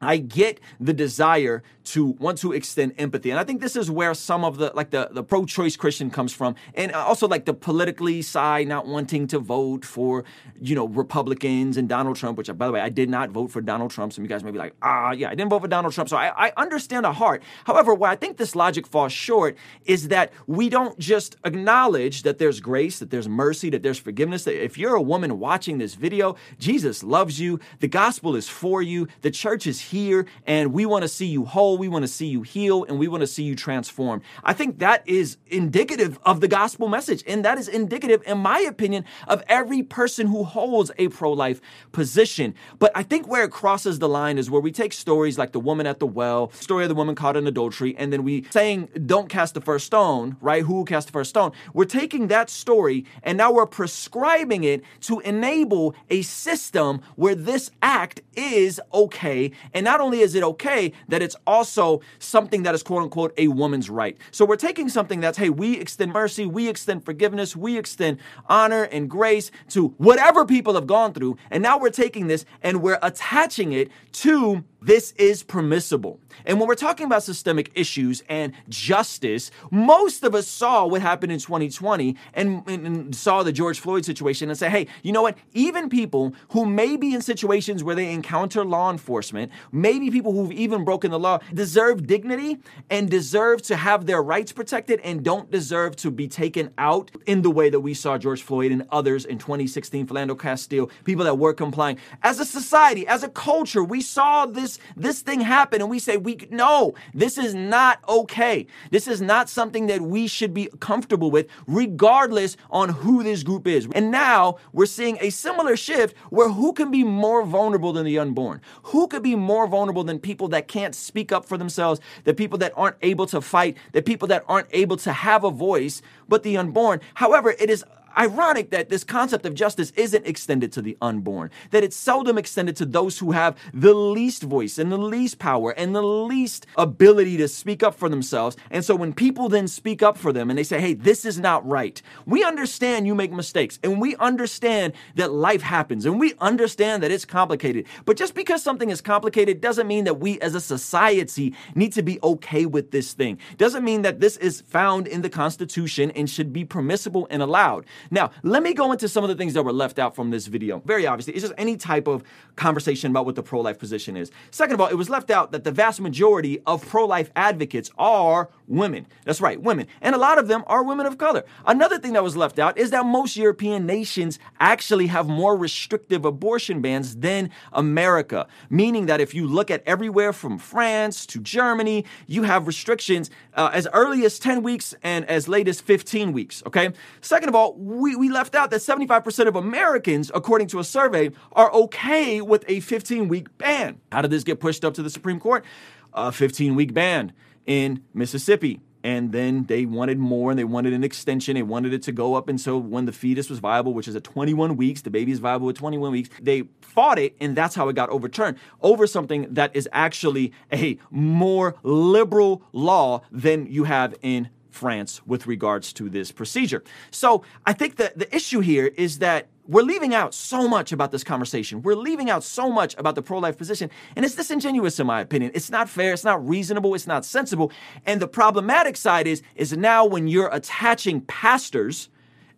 I 0.00 0.16
get 0.16 0.60
the 0.78 0.92
desire 0.92 1.62
to 1.82 2.06
want 2.06 2.38
to 2.38 2.52
extend 2.52 2.94
empathy. 2.98 3.30
And 3.30 3.40
I 3.40 3.44
think 3.44 3.60
this 3.60 3.74
is 3.74 3.90
where 3.90 4.14
some 4.14 4.44
of 4.44 4.58
the 4.58 4.70
like 4.74 4.90
the, 4.90 5.08
the 5.10 5.22
pro-choice 5.22 5.76
Christian 5.76 6.10
comes 6.10 6.32
from. 6.32 6.54
And 6.74 6.92
also 6.92 7.26
like 7.26 7.44
the 7.44 7.54
politically 7.54 8.22
side 8.22 8.68
not 8.68 8.86
wanting 8.86 9.26
to 9.28 9.38
vote 9.38 9.84
for, 9.84 10.24
you 10.60 10.74
know, 10.74 10.86
Republicans 10.86 11.76
and 11.76 11.88
Donald 11.88 12.16
Trump, 12.16 12.38
which 12.38 12.46
by 12.56 12.66
the 12.66 12.72
way, 12.72 12.80
I 12.80 12.88
did 12.88 13.10
not 13.10 13.30
vote 13.30 13.50
for 13.50 13.60
Donald 13.60 13.90
Trump. 13.90 14.12
Some 14.12 14.24
of 14.24 14.30
you 14.30 14.34
guys 14.34 14.44
may 14.44 14.50
be 14.50 14.58
like, 14.58 14.74
ah, 14.82 15.12
yeah, 15.12 15.28
I 15.28 15.34
didn't 15.34 15.50
vote 15.50 15.62
for 15.62 15.68
Donald 15.68 15.92
Trump. 15.92 16.08
So 16.08 16.16
I, 16.16 16.48
I 16.48 16.52
understand 16.56 17.04
the 17.04 17.12
heart. 17.12 17.42
However, 17.64 17.94
where 17.94 18.10
I 18.10 18.16
think 18.16 18.36
this 18.36 18.54
logic 18.54 18.86
falls 18.86 19.12
short 19.12 19.56
is 19.84 20.08
that 20.08 20.32
we 20.46 20.68
don't 20.68 20.98
just 20.98 21.36
acknowledge 21.44 22.22
that 22.22 22.38
there's 22.38 22.60
grace, 22.60 23.00
that 23.00 23.10
there's 23.10 23.28
mercy, 23.28 23.68
that 23.70 23.82
there's 23.82 23.98
forgiveness. 23.98 24.44
That 24.44 24.62
if 24.62 24.78
you're 24.78 24.94
a 24.94 25.02
woman 25.02 25.38
watching 25.38 25.78
this 25.78 25.94
video, 25.94 26.36
Jesus 26.58 27.02
loves 27.02 27.40
you. 27.40 27.58
The 27.80 27.88
gospel 27.88 28.36
is 28.36 28.48
for 28.48 28.80
you. 28.80 29.08
The 29.22 29.30
church 29.30 29.66
is 29.66 29.89
here 29.90 30.26
and 30.46 30.72
we 30.72 30.86
want 30.86 31.02
to 31.02 31.08
see 31.08 31.26
you 31.26 31.44
whole 31.44 31.78
we 31.78 31.88
want 31.88 32.02
to 32.02 32.08
see 32.08 32.26
you 32.26 32.42
heal, 32.42 32.84
and 32.84 32.98
we 32.98 33.08
want 33.08 33.22
to 33.22 33.26
see 33.26 33.42
you 33.42 33.56
transform. 33.56 34.22
I 34.44 34.52
think 34.52 34.78
that 34.78 35.02
is 35.08 35.38
indicative 35.46 36.18
of 36.24 36.40
the 36.40 36.48
gospel 36.48 36.88
message. 36.88 37.24
And 37.26 37.44
that 37.44 37.58
is 37.58 37.68
indicative, 37.68 38.22
in 38.26 38.38
my 38.38 38.60
opinion, 38.60 39.04
of 39.26 39.42
every 39.48 39.82
person 39.82 40.26
who 40.26 40.44
holds 40.44 40.90
a 40.98 41.08
pro 41.08 41.32
life 41.32 41.60
position. 41.92 42.54
But 42.78 42.92
I 42.94 43.02
think 43.02 43.26
where 43.26 43.44
it 43.44 43.50
crosses 43.50 43.98
the 43.98 44.08
line 44.08 44.38
is 44.38 44.50
where 44.50 44.60
we 44.60 44.72
take 44.72 44.92
stories 44.92 45.38
like 45.38 45.52
the 45.52 45.60
woman 45.60 45.86
at 45.86 46.00
the 46.00 46.06
well, 46.06 46.52
story 46.52 46.84
of 46.84 46.88
the 46.88 46.94
woman 46.94 47.14
caught 47.14 47.36
in 47.36 47.46
adultery, 47.46 47.96
and 47.96 48.12
then 48.12 48.24
we 48.24 48.44
saying, 48.50 48.88
don't 49.06 49.28
cast 49.28 49.54
the 49.54 49.60
first 49.60 49.86
stone, 49.86 50.36
right? 50.40 50.62
Who 50.62 50.84
cast 50.84 51.06
the 51.06 51.12
first 51.12 51.30
stone? 51.30 51.52
We're 51.72 51.84
taking 51.84 52.28
that 52.28 52.50
story 52.50 53.06
and 53.22 53.38
now 53.38 53.52
we're 53.52 53.66
prescribing 53.66 54.64
it 54.64 54.82
to 55.02 55.20
enable 55.20 55.94
a 56.10 56.22
system 56.22 57.00
where 57.16 57.34
this 57.34 57.70
act 57.82 58.20
is 58.34 58.80
okay. 58.92 59.52
And 59.72 59.79
not 59.84 60.00
only 60.00 60.20
is 60.20 60.34
it 60.34 60.42
okay, 60.42 60.92
that 61.08 61.22
it's 61.22 61.36
also 61.46 62.00
something 62.18 62.62
that 62.62 62.74
is 62.74 62.82
quote 62.82 63.02
unquote 63.02 63.32
a 63.36 63.48
woman's 63.48 63.90
right. 63.90 64.16
So 64.30 64.44
we're 64.44 64.56
taking 64.56 64.88
something 64.88 65.20
that's, 65.20 65.38
hey, 65.38 65.50
we 65.50 65.78
extend 65.78 66.12
mercy, 66.12 66.46
we 66.46 66.68
extend 66.68 67.04
forgiveness, 67.04 67.56
we 67.56 67.78
extend 67.78 68.18
honor 68.48 68.84
and 68.84 69.08
grace 69.08 69.50
to 69.70 69.88
whatever 69.98 70.44
people 70.44 70.74
have 70.74 70.86
gone 70.86 71.12
through. 71.12 71.36
And 71.50 71.62
now 71.62 71.78
we're 71.78 71.90
taking 71.90 72.26
this 72.26 72.44
and 72.62 72.82
we're 72.82 72.98
attaching 73.02 73.72
it 73.72 73.90
to 74.12 74.64
this 74.82 75.12
is 75.12 75.42
permissible. 75.42 76.20
And 76.46 76.58
when 76.58 76.66
we're 76.66 76.74
talking 76.74 77.06
about 77.06 77.22
systemic 77.22 77.70
issues 77.74 78.22
and 78.28 78.54
justice, 78.68 79.50
most 79.70 80.24
of 80.24 80.34
us 80.34 80.48
saw 80.48 80.86
what 80.86 81.02
happened 81.02 81.32
in 81.32 81.38
2020 81.38 82.16
and, 82.34 82.66
and, 82.66 83.14
saw 83.14 83.42
the 83.42 83.52
George 83.52 83.80
Floyd 83.80 84.04
situation 84.04 84.48
and 84.48 84.58
say, 84.58 84.70
hey, 84.70 84.86
you 85.02 85.12
know 85.12 85.22
what? 85.22 85.36
Even 85.52 85.88
people 85.88 86.34
who 86.50 86.64
may 86.64 86.96
be 86.96 87.12
in 87.14 87.20
situations 87.20 87.84
where 87.84 87.94
they 87.94 88.12
encounter 88.12 88.64
law 88.64 88.90
enforcement, 88.90 89.50
maybe 89.72 90.10
people 90.10 90.32
who've 90.32 90.52
even 90.52 90.84
broken 90.84 91.10
the 91.10 91.18
law, 91.18 91.38
deserve 91.54 92.06
dignity 92.06 92.58
and 92.88 93.10
deserve 93.10 93.62
to 93.62 93.76
have 93.76 94.06
their 94.06 94.22
rights 94.22 94.52
protected 94.52 95.00
and 95.00 95.24
don't 95.24 95.50
deserve 95.50 95.96
to 95.96 96.10
be 96.10 96.28
taken 96.28 96.72
out 96.78 97.10
in 97.26 97.42
the 97.42 97.50
way 97.50 97.70
that 97.70 97.80
we 97.80 97.94
saw 97.94 98.18
George 98.18 98.42
Floyd 98.42 98.72
and 98.72 98.86
others 98.90 99.24
in 99.24 99.38
2016, 99.38 100.06
Philando 100.06 100.38
Castile, 100.38 100.90
people 101.04 101.24
that 101.24 101.38
were 101.38 101.54
complying. 101.54 101.98
As 102.22 102.40
a 102.40 102.44
society, 102.44 103.06
as 103.06 103.22
a 103.22 103.28
culture, 103.28 103.84
we 103.84 104.00
saw 104.00 104.46
this 104.46 104.78
this 104.96 105.22
thing 105.22 105.40
happen 105.40 105.80
and 105.80 105.90
we 105.90 105.98
say 105.98 106.16
we 106.16 106.48
no 106.50 106.94
this 107.14 107.38
is 107.38 107.54
not 107.54 108.00
okay. 108.08 108.66
This 108.90 109.06
is 109.06 109.20
not 109.20 109.48
something 109.48 109.86
that 109.86 110.00
we 110.00 110.26
should 110.26 110.54
be 110.54 110.68
comfortable 110.80 111.30
with 111.30 111.48
regardless 111.66 112.56
on 112.70 112.88
who 112.88 113.22
this 113.22 113.42
group 113.42 113.66
is. 113.66 113.88
And 113.94 114.10
now 114.10 114.56
we're 114.72 114.86
seeing 114.86 115.18
a 115.20 115.30
similar 115.30 115.76
shift 115.76 116.16
where 116.30 116.48
who 116.48 116.72
can 116.72 116.90
be 116.90 117.04
more 117.04 117.44
vulnerable 117.44 117.92
than 117.92 118.06
the 118.06 118.18
unborn? 118.18 118.60
Who 118.84 119.06
could 119.06 119.22
be 119.22 119.36
more 119.36 119.59
vulnerable 119.66 120.04
than 120.04 120.18
people 120.18 120.48
that 120.48 120.68
can't 120.68 120.94
speak 120.94 121.32
up 121.32 121.44
for 121.44 121.56
themselves 121.58 122.00
the 122.24 122.34
people 122.34 122.58
that 122.58 122.72
aren't 122.76 122.96
able 123.02 123.26
to 123.26 123.40
fight 123.40 123.76
the 123.92 124.02
people 124.02 124.28
that 124.28 124.44
aren't 124.48 124.68
able 124.72 124.96
to 124.96 125.12
have 125.12 125.44
a 125.44 125.50
voice 125.50 126.02
but 126.28 126.42
the 126.42 126.56
unborn. 126.56 127.00
However 127.14 127.50
it 127.50 127.70
is 127.70 127.84
ironic 128.16 128.70
that 128.70 128.88
this 128.88 129.04
concept 129.04 129.46
of 129.46 129.54
justice 129.54 129.92
isn't 129.96 130.26
extended 130.26 130.72
to 130.72 130.82
the 130.82 130.96
unborn, 131.00 131.50
that 131.70 131.84
it's 131.84 131.96
seldom 131.96 132.38
extended 132.38 132.76
to 132.76 132.86
those 132.86 133.18
who 133.18 133.32
have 133.32 133.56
the 133.72 133.94
least 133.94 134.42
voice 134.42 134.78
and 134.78 134.90
the 134.90 134.98
least 134.98 135.38
power 135.38 135.72
and 135.72 135.94
the 135.94 136.02
least 136.02 136.66
ability 136.76 137.36
to 137.36 137.48
speak 137.48 137.82
up 137.82 137.94
for 137.94 138.08
themselves. 138.08 138.56
And 138.70 138.84
so 138.84 138.94
when 138.94 139.12
people 139.12 139.48
then 139.48 139.68
speak 139.68 140.02
up 140.02 140.16
for 140.16 140.32
them 140.32 140.50
and 140.50 140.58
they 140.58 140.64
say, 140.64 140.80
hey, 140.80 140.94
this 140.94 141.24
is 141.24 141.38
not 141.38 141.66
right, 141.66 142.00
we 142.26 142.44
understand 142.44 143.06
you 143.06 143.14
make 143.14 143.32
mistakes 143.32 143.78
and 143.82 144.00
we 144.00 144.16
understand 144.16 144.92
that 145.16 145.32
life 145.32 145.62
happens 145.62 146.06
and 146.06 146.18
we 146.18 146.34
understand 146.40 147.02
that 147.02 147.10
it's 147.10 147.24
complicated. 147.24 147.86
But 148.04 148.16
just 148.16 148.34
because 148.34 148.62
something 148.62 148.90
is 148.90 149.00
complicated 149.00 149.60
doesn't 149.60 149.86
mean 149.86 150.04
that 150.04 150.20
we 150.20 150.40
as 150.40 150.54
a 150.54 150.60
society 150.60 151.54
need 151.74 151.92
to 151.92 152.02
be 152.02 152.18
okay 152.22 152.66
with 152.66 152.90
this 152.90 153.12
thing. 153.12 153.38
Doesn't 153.58 153.84
mean 153.84 154.02
that 154.02 154.20
this 154.20 154.36
is 154.36 154.60
found 154.62 155.06
in 155.06 155.22
the 155.22 155.30
Constitution 155.30 156.10
and 156.12 156.28
should 156.28 156.52
be 156.52 156.64
permissible 156.64 157.26
and 157.30 157.42
allowed. 157.42 157.86
Now, 158.10 158.30
let 158.42 158.62
me 158.62 158.74
go 158.74 158.92
into 158.92 159.08
some 159.08 159.24
of 159.24 159.28
the 159.28 159.36
things 159.36 159.54
that 159.54 159.62
were 159.62 159.72
left 159.72 159.98
out 159.98 160.14
from 160.14 160.30
this 160.30 160.46
video. 160.46 160.80
Very 160.84 161.06
obviously, 161.06 161.34
it's 161.34 161.42
just 161.42 161.54
any 161.58 161.76
type 161.76 162.06
of 162.06 162.22
conversation 162.56 163.10
about 163.10 163.26
what 163.26 163.34
the 163.34 163.42
pro 163.42 163.60
life 163.60 163.78
position 163.78 164.16
is. 164.16 164.30
Second 164.50 164.74
of 164.74 164.80
all, 164.80 164.88
it 164.88 164.94
was 164.94 165.10
left 165.10 165.30
out 165.30 165.52
that 165.52 165.64
the 165.64 165.72
vast 165.72 166.00
majority 166.00 166.60
of 166.66 166.86
pro 166.86 167.06
life 167.06 167.30
advocates 167.36 167.90
are 167.98 168.50
women. 168.66 169.06
That's 169.24 169.40
right, 169.40 169.60
women. 169.60 169.86
And 170.00 170.14
a 170.14 170.18
lot 170.18 170.38
of 170.38 170.48
them 170.48 170.64
are 170.66 170.82
women 170.82 171.06
of 171.06 171.18
color. 171.18 171.44
Another 171.66 171.98
thing 171.98 172.12
that 172.12 172.22
was 172.22 172.36
left 172.36 172.58
out 172.58 172.78
is 172.78 172.90
that 172.90 173.04
most 173.04 173.36
European 173.36 173.86
nations 173.86 174.38
actually 174.60 175.08
have 175.08 175.28
more 175.28 175.56
restrictive 175.56 176.24
abortion 176.24 176.80
bans 176.80 177.16
than 177.16 177.50
America, 177.72 178.46
meaning 178.68 179.06
that 179.06 179.20
if 179.20 179.34
you 179.34 179.46
look 179.46 179.70
at 179.70 179.82
everywhere 179.86 180.32
from 180.32 180.58
France 180.58 181.26
to 181.26 181.40
Germany, 181.40 182.04
you 182.26 182.44
have 182.44 182.66
restrictions 182.66 183.30
uh, 183.54 183.70
as 183.72 183.88
early 183.92 184.24
as 184.24 184.38
10 184.38 184.62
weeks 184.62 184.94
and 185.02 185.24
as 185.26 185.48
late 185.48 185.68
as 185.68 185.80
15 185.80 186.32
weeks, 186.32 186.62
okay? 186.66 186.90
Second 187.20 187.48
of 187.48 187.54
all, 187.54 187.74
we, 187.90 188.14
we 188.16 188.28
left 188.28 188.54
out 188.54 188.70
that 188.70 188.80
75% 188.80 189.48
of 189.48 189.56
Americans, 189.56 190.30
according 190.34 190.68
to 190.68 190.78
a 190.78 190.84
survey, 190.84 191.30
are 191.52 191.72
okay 191.72 192.40
with 192.40 192.64
a 192.68 192.80
15 192.80 193.28
week 193.28 193.56
ban. 193.58 194.00
How 194.12 194.22
did 194.22 194.30
this 194.30 194.44
get 194.44 194.60
pushed 194.60 194.84
up 194.84 194.94
to 194.94 195.02
the 195.02 195.10
Supreme 195.10 195.40
Court? 195.40 195.64
A 196.12 196.32
15 196.32 196.74
week 196.74 196.94
ban 196.94 197.32
in 197.66 198.02
Mississippi. 198.14 198.80
And 199.02 199.32
then 199.32 199.64
they 199.64 199.86
wanted 199.86 200.18
more 200.18 200.50
and 200.50 200.58
they 200.58 200.64
wanted 200.64 200.92
an 200.92 201.02
extension. 201.02 201.54
They 201.54 201.62
wanted 201.62 201.94
it 201.94 202.02
to 202.02 202.12
go 202.12 202.34
up. 202.34 202.50
And 202.50 202.60
so 202.60 202.76
when 202.76 203.06
the 203.06 203.12
fetus 203.12 203.48
was 203.48 203.58
viable, 203.58 203.94
which 203.94 204.06
is 204.06 204.14
at 204.14 204.24
21 204.24 204.76
weeks, 204.76 205.00
the 205.00 205.10
baby 205.10 205.32
is 205.32 205.38
viable 205.38 205.70
at 205.70 205.76
21 205.76 206.12
weeks, 206.12 206.28
they 206.40 206.64
fought 206.82 207.18
it. 207.18 207.34
And 207.40 207.56
that's 207.56 207.74
how 207.74 207.88
it 207.88 207.96
got 207.96 208.10
overturned 208.10 208.58
over 208.82 209.06
something 209.06 209.46
that 209.54 209.74
is 209.74 209.88
actually 209.92 210.52
a 210.70 210.98
more 211.10 211.76
liberal 211.82 212.62
law 212.72 213.22
than 213.32 213.66
you 213.66 213.84
have 213.84 214.14
in 214.20 214.50
France 214.70 215.20
with 215.26 215.46
regards 215.46 215.92
to 215.94 216.08
this 216.08 216.32
procedure. 216.32 216.82
So 217.10 217.42
I 217.66 217.72
think 217.72 217.96
that 217.96 218.18
the 218.18 218.34
issue 218.34 218.60
here 218.60 218.86
is 218.96 219.18
that 219.18 219.48
we're 219.70 219.82
leaving 219.82 220.14
out 220.14 220.34
so 220.34 220.66
much 220.66 220.90
about 220.90 221.12
this 221.12 221.22
conversation. 221.22 221.82
We're 221.82 221.94
leaving 221.94 222.28
out 222.28 222.42
so 222.42 222.70
much 222.70 222.96
about 222.98 223.14
the 223.14 223.22
pro 223.22 223.38
life 223.38 223.56
position. 223.56 223.88
And 224.16 224.24
it's 224.24 224.34
disingenuous, 224.34 224.98
in 224.98 225.06
my 225.06 225.20
opinion. 225.20 225.52
It's 225.54 225.70
not 225.70 225.88
fair. 225.88 226.12
It's 226.12 226.24
not 226.24 226.46
reasonable. 226.46 226.94
It's 226.94 227.06
not 227.06 227.24
sensible. 227.24 227.70
And 228.04 228.20
the 228.20 228.26
problematic 228.26 228.96
side 228.96 229.28
is, 229.28 229.42
is 229.54 229.76
now 229.76 230.04
when 230.04 230.26
you're 230.26 230.52
attaching 230.52 231.20
pastors 231.20 232.08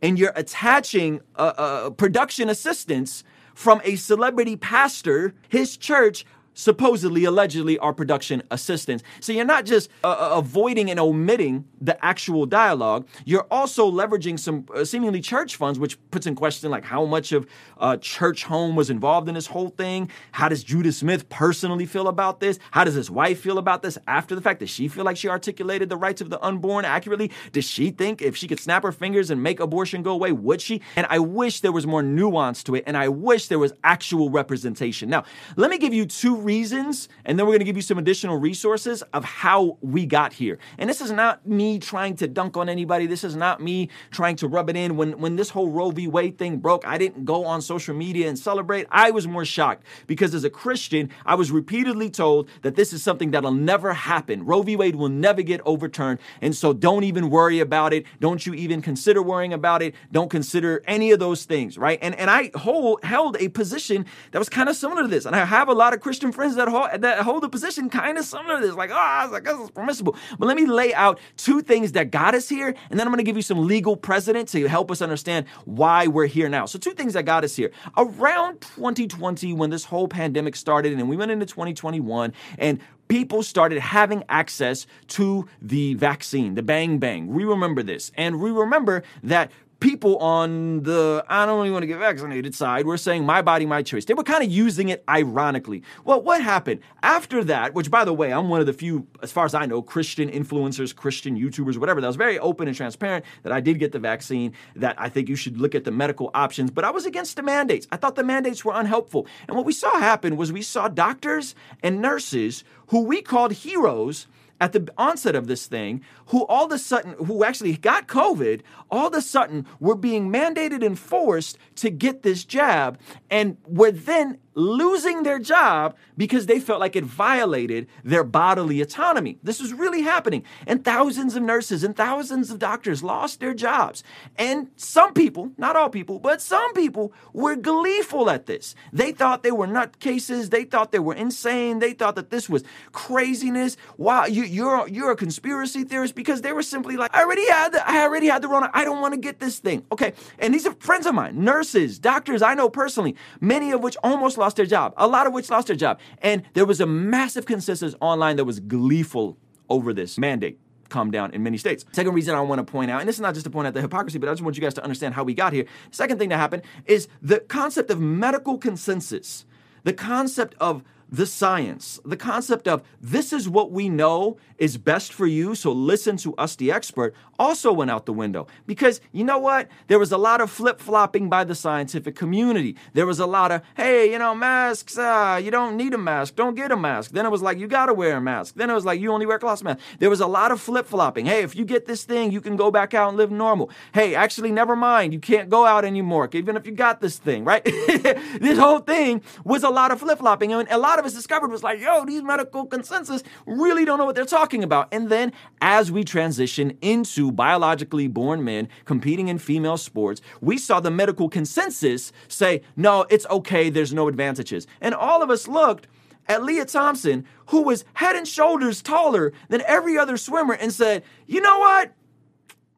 and 0.01 0.19
you're 0.19 0.33
attaching 0.35 1.21
uh, 1.37 1.53
uh, 1.57 1.91
production 1.91 2.49
assistants 2.49 3.25
from 3.55 3.83
a 3.85 3.97
celebrity 3.97 4.57
pastor, 4.57 5.35
his 5.49 5.77
church 5.77 6.25
supposedly, 6.55 7.25
allegedly, 7.25 7.79
are 7.79 7.93
production 7.93 8.43
assistants. 8.51 9.03
So 9.21 9.33
you're 9.33 9.45
not 9.45 9.65
just 9.65 9.89
uh, 10.05 10.09
uh, 10.09 10.31
avoiding 10.39 10.91
and 10.91 11.01
omitting 11.01 11.65
the 11.81 12.03
actual 12.05 12.47
dialogue, 12.47 13.07
you're 13.25 13.47
also 13.51 13.91
leveraging 13.91 14.39
some 14.39 14.67
uh, 14.75 14.85
seemingly 14.85 15.21
church 15.21 15.57
funds, 15.57 15.79
which 15.79 15.99
puts 16.11 16.27
in 16.27 16.35
question 16.35 16.71
like 16.71 16.85
how 16.85 17.05
much 17.05 17.33
of 17.33 17.47
uh, 17.79 17.97
church 17.97 18.45
home 18.45 18.77
was 18.77 18.91
involved 18.91 19.29
in 19.29 19.35
this 19.35 19.47
whole 19.47 19.69
thing. 19.69 20.11
How 20.33 20.49
does 20.49 20.63
Judah 20.63 20.93
Smith 20.93 21.29
personally 21.29 21.87
feel 21.87 22.09
about 22.09 22.41
this? 22.41 22.59
How 22.71 22.85
does 22.85 22.95
his 22.95 23.11
wife 23.11 23.41
feel 23.41 23.59
about 23.59 23.83
this 23.83 23.99
after 24.07 24.35
the 24.35 24.41
fact? 24.41 24.61
Does 24.61 24.71
she 24.71 24.89
feel 24.89 25.05
like 25.05 25.17
she 25.17 25.29
articulated 25.29 25.89
the 25.89 25.97
rights 25.97 26.21
of 26.21 26.31
the 26.31 26.43
unborn 26.45 26.85
accurately? 26.85 27.31
Does 27.53 27.65
she 27.65 27.91
think 27.91 28.23
if 28.23 28.37
she 28.37 28.47
could 28.47 28.61
snap 28.61 28.83
her 28.83 28.93
fingers 28.93 29.31
and 29.31 29.43
make 29.43 29.61
abortion 29.61 30.03
go 30.03 30.13
away, 30.13 30.33
would 30.33 30.61
she? 30.61 30.81
And 30.97 31.07
I 31.11 31.19
wish 31.19 31.61
there 31.61 31.73
was 31.73 31.87
more 31.87 32.03
nuance 32.03 32.63
to 32.65 32.75
it, 32.75 32.85
and 32.87 32.97
I 32.97 33.09
wish 33.09 33.49
there 33.49 33.59
was 33.59 33.73
actual 33.83 34.31
representation. 34.31 35.09
Now, 35.09 35.25
let 35.57 35.71
me 35.71 35.79
give 35.79 35.95
you 35.95 36.07
two 36.07 36.42
reasons, 36.45 37.09
and 37.25 37.39
then 37.39 37.47
we're 37.47 37.53
going 37.53 37.61
to 37.61 37.65
give 37.65 37.77
you 37.77 37.83
some 37.83 37.99
additional 37.99 38.37
resources 38.37 39.03
of 39.13 39.25
how 39.25 39.79
we 39.81 40.07
got 40.07 40.33
here. 40.33 40.59
And 40.79 40.89
this 40.89 41.01
is 41.01 41.11
not 41.11 41.47
me 41.47 41.79
trying 41.79 42.17
to 42.17 42.29
dunk 42.29 42.57
on 42.57 42.69
anybody. 42.69 43.07
This 43.07 43.25
is 43.25 43.37
not 43.37 43.61
me 43.61 43.89
trying 44.11 44.37
to 44.37 44.49
rub 44.49 44.69
it 44.69 44.77
in. 44.77 44.97
When 44.97 45.19
when 45.19 45.37
this 45.37 45.51
whole 45.51 45.71
Roe 45.71 45.91
v. 45.91 46.09
Wade 46.09 46.39
thing 46.39 46.59
broke, 46.59 46.87
I 46.87 46.99
didn't 46.99 47.25
go 47.25 47.45
on 47.45 47.63
social 47.63 47.95
media 47.95 48.29
and 48.29 48.39
celebrate. 48.39 48.87
I 48.91 49.11
was 49.11 49.27
more 49.27 49.45
shocked 49.45 49.85
because 50.07 50.35
as 50.35 50.45
a 50.45 50.51
Christian, 50.51 51.11
I 51.25 51.35
was 51.35 51.51
repeatedly 51.51 52.11
told 52.11 52.49
that 52.63 52.75
this 52.75 52.93
is 52.93 53.03
something 53.03 53.31
that'll 53.31 53.53
never 53.53 53.93
happen. 53.95 54.45
Roe 54.45 54.63
v. 54.63 54.77
Wade 54.77 54.97
will 54.97 55.09
never 55.09 55.43
get 55.43 55.61
overturned, 55.65 56.19
and 56.41 56.55
so 56.55 56.73
don't 56.73 57.05
even 57.05 57.31
worry 57.31 57.61
about 57.61 57.93
it. 57.93 58.05
Don't 58.21 58.45
you 58.47 58.55
even 58.55 58.83
consider 58.83 59.23
worrying 59.23 59.53
about 59.53 59.83
it. 59.83 59.95
Don't 60.11 60.31
consider 60.31 60.83
any 60.87 61.13
of 61.13 61.19
those 61.19 61.45
things, 61.45 61.79
right? 61.79 61.99
And 62.03 62.15
and 62.17 62.31
I 62.31 62.51
hold, 62.55 63.05
held 63.05 63.37
a 63.41 63.49
position 63.49 64.07
that 64.31 64.39
was 64.39 64.49
kind 64.49 64.69
of 64.69 64.77
similar 64.77 65.03
to 65.03 65.09
this, 65.09 65.25
and 65.25 65.37
I 65.37 65.45
have 65.45 65.69
a 65.69 65.75
lot 65.75 65.95
of 65.95 66.01
Christian 66.01 66.32
friends 66.33 66.57
that 66.57 66.69
hold, 66.69 67.03
that 67.03 67.19
hold 67.21 67.45
a 67.45 67.49
position 67.49 67.89
kind 67.89 68.19
of 68.19 68.25
similar 68.25 68.61
to 68.61 68.67
this. 68.67 68.77
Like, 68.77 68.91
oh, 68.91 68.97
I 68.97 69.25
was 69.25 69.33
like, 69.33 69.45
this 69.45 69.59
is 69.59 69.71
permissible. 69.71 70.17
But 70.39 70.47
let 70.47 70.57
me 70.57 70.67
lay 70.67 70.95
out 70.95 71.21
two 71.37 71.61
things 71.63 71.93
that 71.93 72.11
got 72.11 72.35
us 72.35 72.49
here, 72.49 72.75
and 72.91 72.99
then 72.99 73.07
I'm 73.07 73.13
going 73.13 73.19
to 73.19 73.29
give 73.29 73.37
you 73.37 73.43
some 73.43 73.67
legal 73.67 73.97
precedent 73.97 74.49
to 74.49 74.67
help 74.67 74.91
us 74.91 75.03
understand 75.03 75.47
why 75.65 76.07
we're 76.07 76.27
here 76.27 76.49
now. 76.49 76.67
So, 76.67 76.79
two 76.79 76.93
things 76.93 77.15
that 77.15 77.25
got 77.25 77.45
us 77.45 77.57
here. 77.57 77.71
Around 77.97 78.61
2020, 78.61 79.53
when 79.53 79.71
this 79.71 79.85
whole 79.85 80.09
pandemic 80.09 80.57
started, 80.57 80.93
and 80.93 81.09
we 81.09 81.17
went 81.17 81.31
into 81.31 81.47
2021, 81.47 82.33
and 82.59 82.81
people 83.09 83.43
started 83.43 83.79
having 83.79 84.25
access 84.31 84.87
to 85.07 85.47
the 85.61 85.95
vaccine, 85.95 86.55
the 86.55 86.63
bang 86.63 86.99
bang. 86.99 87.27
We 87.27 87.45
remember 87.45 87.83
this. 87.83 88.11
And 88.17 88.41
we 88.41 88.51
remember 88.51 89.03
that 89.23 89.53
people 89.83 90.17
on 90.19 90.85
the 90.85 91.25
I 91.29 91.45
don't 91.45 91.59
really 91.59 91.73
want 91.73 91.83
to 91.83 91.89
get 91.89 91.99
vaccinated 91.99 92.55
side 92.55 92.87
were 92.87 92.97
saying 92.97 93.27
my 93.27 93.43
body, 93.43 93.67
my 93.67 93.83
choice. 93.83 94.05
They 94.05 94.15
were 94.15 94.23
kind 94.23 94.45
of 94.45 94.51
using 94.51 94.89
it 94.91 95.03
ironically. 95.09 95.83
Well, 96.05 96.23
what 96.23 96.41
happened 96.41 96.81
after 97.03 97.43
that? 97.45 97.75
Which, 97.75 97.91
by 97.91 98.05
the 98.05 98.13
way, 98.13 98.33
I'm 98.33 98.49
one 98.49 98.61
of 98.61 98.67
the 98.67 98.73
few, 98.73 99.09
as 99.23 99.33
far 99.33 99.45
as 99.45 99.55
I 99.55 99.67
know, 99.67 99.83
Christian 99.83 100.31
influencers, 100.31 100.95
Christian 100.95 101.37
YouTubers, 101.37 101.79
whatever. 101.79 102.01
That 102.01 102.07
was 102.07 102.17
very 102.17 102.39
open 102.39 102.69
and 102.69 102.77
transparent. 102.77 103.25
That 103.43 103.53
I 103.53 103.61
did 103.61 103.81
get 103.81 103.91
the 103.91 103.99
vaccine. 103.99 104.53
That 104.77 104.95
I 104.99 105.09
think 105.09 105.29
you 105.29 105.35
should 105.35 105.59
look 105.61 105.75
at 105.75 105.83
the 105.83 105.91
medical 105.91 106.31
options. 106.33 106.71
But 106.71 106.85
I 106.85 106.91
was 106.91 107.05
against 107.05 107.35
the 107.35 107.43
mandates. 107.43 107.89
I 107.91 107.97
thought 107.97 108.15
the 108.15 108.23
mandates 108.23 108.65
were 108.65 108.75
unhelpful. 108.75 109.27
And 109.49 109.57
what 109.57 109.67
we 109.67 109.73
saw 109.73 109.99
happen 109.99 110.37
was 110.37 110.53
we 110.53 110.63
saw 110.63 110.87
doctors 110.87 111.57
and 111.83 112.01
nurses 112.01 112.63
who 112.89 113.03
we 113.03 113.21
called 113.21 113.53
heroes 113.53 114.29
at 114.63 114.71
the 114.71 114.89
onset 114.97 115.35
of 115.35 115.49
this 115.49 115.67
thing 115.67 116.01
who 116.27 116.47
all 116.47 116.67
of 116.67 116.71
a 116.73 116.79
sudden, 116.79 117.15
who 117.15 117.43
actually 117.43 117.77
got 117.77 118.07
COVID, 118.07 118.61
all 118.93 119.09
of 119.09 119.15
a 119.15 119.21
sudden 119.21 119.67
were 119.81 119.97
being 119.97 120.33
mandated 120.33 120.87
and 120.87 120.97
forced 120.97 121.59
to 121.75 121.91
get 121.91 122.23
this 122.23 122.45
jab. 122.45 122.97
And 123.29 123.57
were 123.67 123.91
then 123.91 124.39
losing 124.55 125.23
their 125.23 125.39
job 125.39 125.97
because 126.17 126.47
they 126.47 126.61
felt 126.61 126.81
like 126.81 126.97
it 126.97 127.05
violated 127.05 127.87
their 128.05 128.25
bodily 128.25 128.81
autonomy. 128.81 129.39
This 129.43 129.61
was 129.61 129.73
really 129.73 130.03
happening. 130.03 130.45
And 130.67 130.85
thousands 130.85 131.37
of 131.37 131.43
nurses 131.43 131.85
and 131.85 131.97
thousands 131.97 132.51
of 132.51 132.59
doctors 132.59 133.03
lost 133.03 133.41
their 133.41 133.55
jobs. 133.55 134.05
And 134.37 134.71
some 134.77 135.15
people, 135.15 135.53
not 135.57 135.77
all 135.77 135.91
people, 135.91 136.19
but 136.19 136.41
some 136.41 136.73
people 136.75 137.13
were 137.33 137.57
gleeful 137.57 138.29
at 138.31 138.47
this. 138.47 138.75
They 138.93 139.13
thought 139.13 139.43
they 139.43 139.53
were 139.53 139.67
nutcases. 139.67 140.51
They 140.51 140.65
thought 140.65 140.93
they 140.93 140.99
were 140.99 141.15
insane. 141.15 141.79
They 141.79 141.93
thought 141.93 142.17
that 142.17 142.31
this 142.31 142.49
was 142.49 142.65
craziness. 142.93 143.77
Wow, 143.97 144.27
you, 144.27 144.45
you're, 144.45 144.89
you're 144.89 145.13
a 145.13 145.17
conspiracy 145.17 145.85
theorist 145.85 146.15
because 146.15 146.43
they 146.43 146.53
were 146.53 146.63
simply 146.63 146.97
like, 146.97 147.15
I 147.15 147.23
already 147.23 147.49
had 147.49 147.73
the, 147.73 147.89
I 147.89 148.03
already 148.03 148.27
had 148.27 148.43
the 148.43 148.49
Rona. 148.49 148.71
I 148.75 148.85
don't 148.85 149.01
want 149.01 149.15
to 149.15 149.21
get 149.21 149.41
this 149.41 149.59
thing. 149.59 149.85
Okay. 149.91 150.13
And 150.39 150.53
these 150.53 150.67
are 150.67 150.75
friends 150.79 151.07
of 151.07 151.15
mine, 151.15 151.43
nurses, 151.43 151.99
doctors 151.99 152.43
I 152.43 152.55
know 152.55 152.69
personally, 152.69 153.17
many 153.41 153.73
of 153.73 153.83
which 153.83 153.97
almost 154.03 154.39
lost 154.43 154.57
their 154.57 154.67
job, 154.67 154.93
a 154.97 155.07
lot 155.07 155.27
of 155.27 155.33
which 155.33 155.49
lost 155.49 155.69
their 155.69 155.77
job. 155.77 155.99
And 156.21 156.43
there 156.53 156.67
was 156.67 156.81
a 156.81 156.87
massive 156.87 157.47
consensus 157.47 157.95
online 158.01 158.37
that 158.37 158.45
was 158.45 158.61
gleeful 158.61 159.39
over 159.71 159.95
this 159.95 160.19
mandate 160.19 160.59
come 160.91 161.11
down 161.11 161.33
in 161.33 161.43
many 161.43 161.57
states. 161.57 161.87
Second 161.93 162.13
reason 162.13 162.35
I 162.35 162.41
want 162.43 162.59
to 162.59 162.71
point 162.71 162.91
out, 162.91 163.01
and 163.01 163.09
this 163.09 163.17
is 163.17 163.23
not 163.23 163.33
just 163.33 163.45
to 163.45 163.51
point 163.51 163.67
out 163.67 163.73
the 163.73 163.81
hypocrisy, 163.81 164.19
but 164.19 164.29
I 164.29 164.33
just 164.33 164.43
want 164.43 164.57
you 164.57 164.63
guys 164.63 164.75
to 164.75 164.83
understand 164.83 165.15
how 165.15 165.25
we 165.25 165.33
got 165.33 165.55
here. 165.55 165.65
Second 165.91 166.19
thing 166.19 166.29
that 166.29 166.37
happened 166.37 166.65
is 166.85 167.09
the 167.23 167.41
concept 167.41 167.91
of 167.91 167.99
medical 167.99 168.59
consensus, 168.59 169.47
the 169.85 169.95
concept 169.95 170.55
of 170.61 170.83
the 171.13 171.27
science, 171.27 172.01
the 172.07 172.17
concept 172.17 172.67
of 172.67 172.83
this 172.99 173.35
is 173.35 173.47
what 173.47 173.71
we 173.71 173.91
know 173.91 174.39
is 174.57 174.79
best 174.79 175.13
for 175.13 175.27
you, 175.27 175.55
so 175.55 175.71
listen 175.71 176.17
to 176.17 176.35
us, 176.37 176.57
the 176.57 176.73
expert, 176.73 177.15
also 177.39 177.71
went 177.71 177.91
out 177.91 178.07
the 178.07 178.13
window. 178.15 178.47
Because 178.67 179.01
you 179.13 179.23
know 179.23 179.39
what? 179.39 179.69
There 179.89 179.99
was 179.99 180.11
a 180.11 180.17
lot 180.17 180.41
of 180.41 180.51
flip 180.51 180.81
flopping 180.81 181.29
by 181.29 181.45
the 181.45 181.55
scientific 181.55 182.17
community. 182.17 182.77
There 182.95 183.05
was 183.05 183.19
a 183.19 183.27
lot 183.27 183.53
of, 183.53 183.61
hey, 183.77 184.11
you 184.11 184.19
know, 184.19 184.35
masks, 184.35 184.97
uh, 184.97 185.39
you 185.43 185.51
don't 185.51 185.77
need 185.77 185.93
a 185.93 185.99
mask, 185.99 186.37
don't 186.37 186.55
get 186.55 186.73
a 186.73 186.77
mask. 186.77 187.11
Then 187.11 187.27
it 187.27 187.31
was 187.31 187.43
like, 187.43 187.59
you 187.59 187.67
gotta 187.67 187.93
wear 187.93 188.17
a 188.17 188.21
mask. 188.21 188.55
Then 188.55 188.71
it 188.71 188.75
was 188.75 188.87
like, 188.87 188.99
you 188.99 189.13
only 189.13 189.27
wear 189.27 189.39
cloth 189.39 189.63
mask. 189.63 189.81
There 189.99 190.09
was 190.09 190.21
a 190.21 190.27
lot 190.27 190.51
of 190.51 190.63
flip 190.63 190.87
flopping. 190.87 191.27
Hey, 191.27 191.43
if 191.43 191.55
you 191.55 191.67
get 191.67 191.85
this 191.85 192.05
thing, 192.05 192.33
you 192.33 192.41
can 192.41 192.57
go 192.57 192.71
back 192.71 192.95
out 192.95 193.09
and 193.09 193.19
live 193.19 193.31
normal. 193.31 193.71
Hey, 193.93 194.15
actually, 194.15 194.51
never 194.51 194.75
mind, 194.77 195.13
you 195.13 195.19
can't 195.19 195.51
go 195.51 195.67
out 195.67 195.85
anymore, 195.85 196.31
even 196.33 196.57
if 196.57 196.65
you 196.65 196.73
got 196.73 197.03
this 197.03 197.19
thing, 197.19 197.45
right? 197.45 197.65
this 197.65 198.59
whole 198.59 198.79
thing 198.79 199.21
was 199.45 199.63
a 199.63 199.71
lot 199.71 199.91
of 199.91 200.01
flip 200.01 200.21
flopping. 200.21 200.53
And 200.55 200.69
a 200.71 200.79
lot 200.79 200.99
of 200.99 201.02
of 201.03 201.07
us 201.07 201.15
discovered 201.15 201.51
was 201.51 201.63
like, 201.63 201.81
yo, 201.81 202.05
these 202.05 202.23
medical 202.23 202.65
consensus 202.65 203.23
really 203.47 203.85
don't 203.85 203.99
know 203.99 204.05
what 204.05 204.15
they're 204.15 204.25
talking 204.25 204.63
about. 204.63 204.89
And 204.93 205.11
then 205.11 205.33
as 205.61 205.91
we 205.91 206.05
transition 206.05 206.79
into 206.81 207.33
biologically 207.33 208.09
born 208.09 208.45
men 208.45 208.69
competing 208.85 209.29
in 209.29 209.39
female 209.39 209.77
sports, 209.77 210.21
we 210.41 210.57
saw 210.57 210.81
the 210.81 210.91
medical 210.91 211.29
consensus 211.29 212.13
say, 212.29 212.63
no, 212.77 213.05
it's 213.11 213.27
okay, 213.27 213.69
there's 213.69 213.93
no 213.93 214.09
advantages. 214.09 214.67
And 214.81 214.95
all 214.95 215.23
of 215.23 215.31
us 215.31 215.49
looked 215.49 215.89
at 216.29 216.45
Leah 216.45 216.67
Thompson, 216.67 217.27
who 217.47 217.63
was 217.63 217.85
head 217.95 218.15
and 218.15 218.27
shoulders 218.27 218.81
taller 218.81 219.33
than 219.49 219.63
every 219.67 219.99
other 219.99 220.17
swimmer, 220.17 220.55
and 220.55 220.73
said, 220.73 221.03
you 221.27 221.41
know 221.41 221.59
what? 221.59 221.93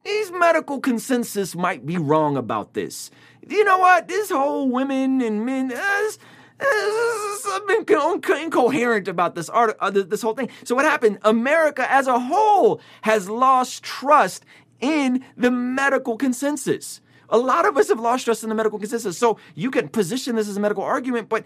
These 0.05 0.33
medical 0.33 0.81
consensus 0.81 1.55
might 1.55 1.87
be 1.87 1.97
wrong 1.97 2.37
about 2.37 2.75
this. 2.75 3.11
You 3.47 3.65
know 3.65 3.79
what? 3.79 4.09
This 4.09 4.31
whole 4.31 4.71
women 4.71 5.21
and 5.21 5.45
men, 5.45 5.73
uh, 5.73 6.11
I've 6.61 7.67
been 7.67 7.85
incoherent 8.43 9.09
about 9.09 9.35
this 9.35 9.49
art, 9.49 9.77
uh, 9.81 9.91
this 9.91 10.23
whole 10.23 10.35
thing. 10.35 10.51
So 10.65 10.75
what 10.75 10.85
happened? 10.85 11.19
America 11.23 11.91
as 11.91 12.07
a 12.07 12.19
whole 12.19 12.81
has 13.03 13.29
lost 13.29 13.83
trust 13.83 14.45
in 14.81 15.25
the 15.37 15.51
medical 15.51 16.17
consensus. 16.17 17.01
A 17.31 17.39
lot 17.39 17.67
of 17.67 17.77
us 17.77 17.89
have 17.89 18.01
lost 18.01 18.27
trust 18.27 18.43
in 18.43 18.49
the 18.49 18.55
medical 18.55 18.79
consensus. 18.79 19.19
So 19.19 19.39
you 19.55 19.71
can 19.71 19.89
position 19.89 20.37
this 20.37 20.49
as 20.49 20.57
a 20.57 20.61
medical 20.61 20.85
argument, 20.85 21.29
but 21.29 21.45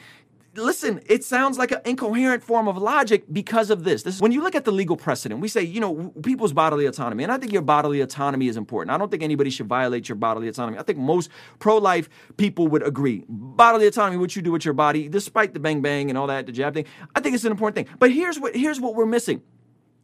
listen, 0.59 1.01
it 1.07 1.25
sounds 1.25 1.59
like 1.59 1.73
an 1.73 1.81
incoherent 1.85 2.43
form 2.43 2.69
of 2.69 2.77
logic 2.77 3.25
because 3.33 3.71
of 3.71 3.85
this. 3.85 4.03
This 4.03 4.17
is, 4.17 4.21
when 4.21 4.33
you 4.33 4.43
look 4.43 4.55
at 4.55 4.65
the 4.65 4.73
legal 4.73 4.97
precedent, 4.97 5.41
we 5.41 5.49
say, 5.49 5.63
you 5.63 5.81
know, 5.81 6.13
people's 6.23 6.53
bodily 6.53 6.87
autonomy, 6.87 7.23
and 7.23 7.33
I 7.33 7.39
think 7.39 7.53
your 7.53 7.63
bodily 7.63 8.01
autonomy 8.01 8.49
is 8.49 8.57
important. 8.57 8.95
I 8.95 8.99
don't 8.99 9.11
think 9.11 9.23
anybody 9.23 9.51
should 9.51 9.67
violate 9.67 10.09
your 10.09 10.17
bodily 10.17 10.49
autonomy. 10.49 10.79
I 10.79 10.83
think 10.83 10.99
most 10.99 11.31
pro-life 11.59 12.09
people 12.37 12.69
would 12.69 12.87
agree. 12.87 13.25
Bodily 13.29 13.87
autonomy, 13.87 14.19
what 14.19 14.37
you 14.37 14.43
do 14.43 14.53
with 14.53 14.65
your 14.65 14.75
body, 14.75 15.09
despite 15.09 15.55
the 15.55 15.61
bang 15.61 15.81
bang 15.81 16.11
and 16.11 16.19
all 16.19 16.27
that, 16.27 16.47
the 16.47 16.53
jab 16.53 16.75
thing, 16.75 16.87
I 17.15 17.21
think 17.21 17.35
it's 17.35 17.45
an 17.45 17.53
important 17.53 17.75
thing. 17.75 17.97
But 17.99 18.11
here's 18.11 18.39
what 18.39 18.55
here's 18.55 18.81
what 18.81 18.95
we're 18.95 19.07
missing. 19.07 19.43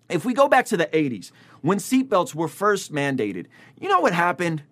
If 0.09 0.25
we 0.25 0.35
go 0.35 0.49
back 0.49 0.67
to 0.67 0.77
the 0.77 0.87
80s, 0.87 1.31
when 1.63 1.79
seatbelts 1.79 2.35
were 2.35 2.49
first 2.49 2.93
mandated, 2.93 3.47
you 3.81 3.89
know 3.89 4.01
what 4.01 4.13
happened? 4.13 4.63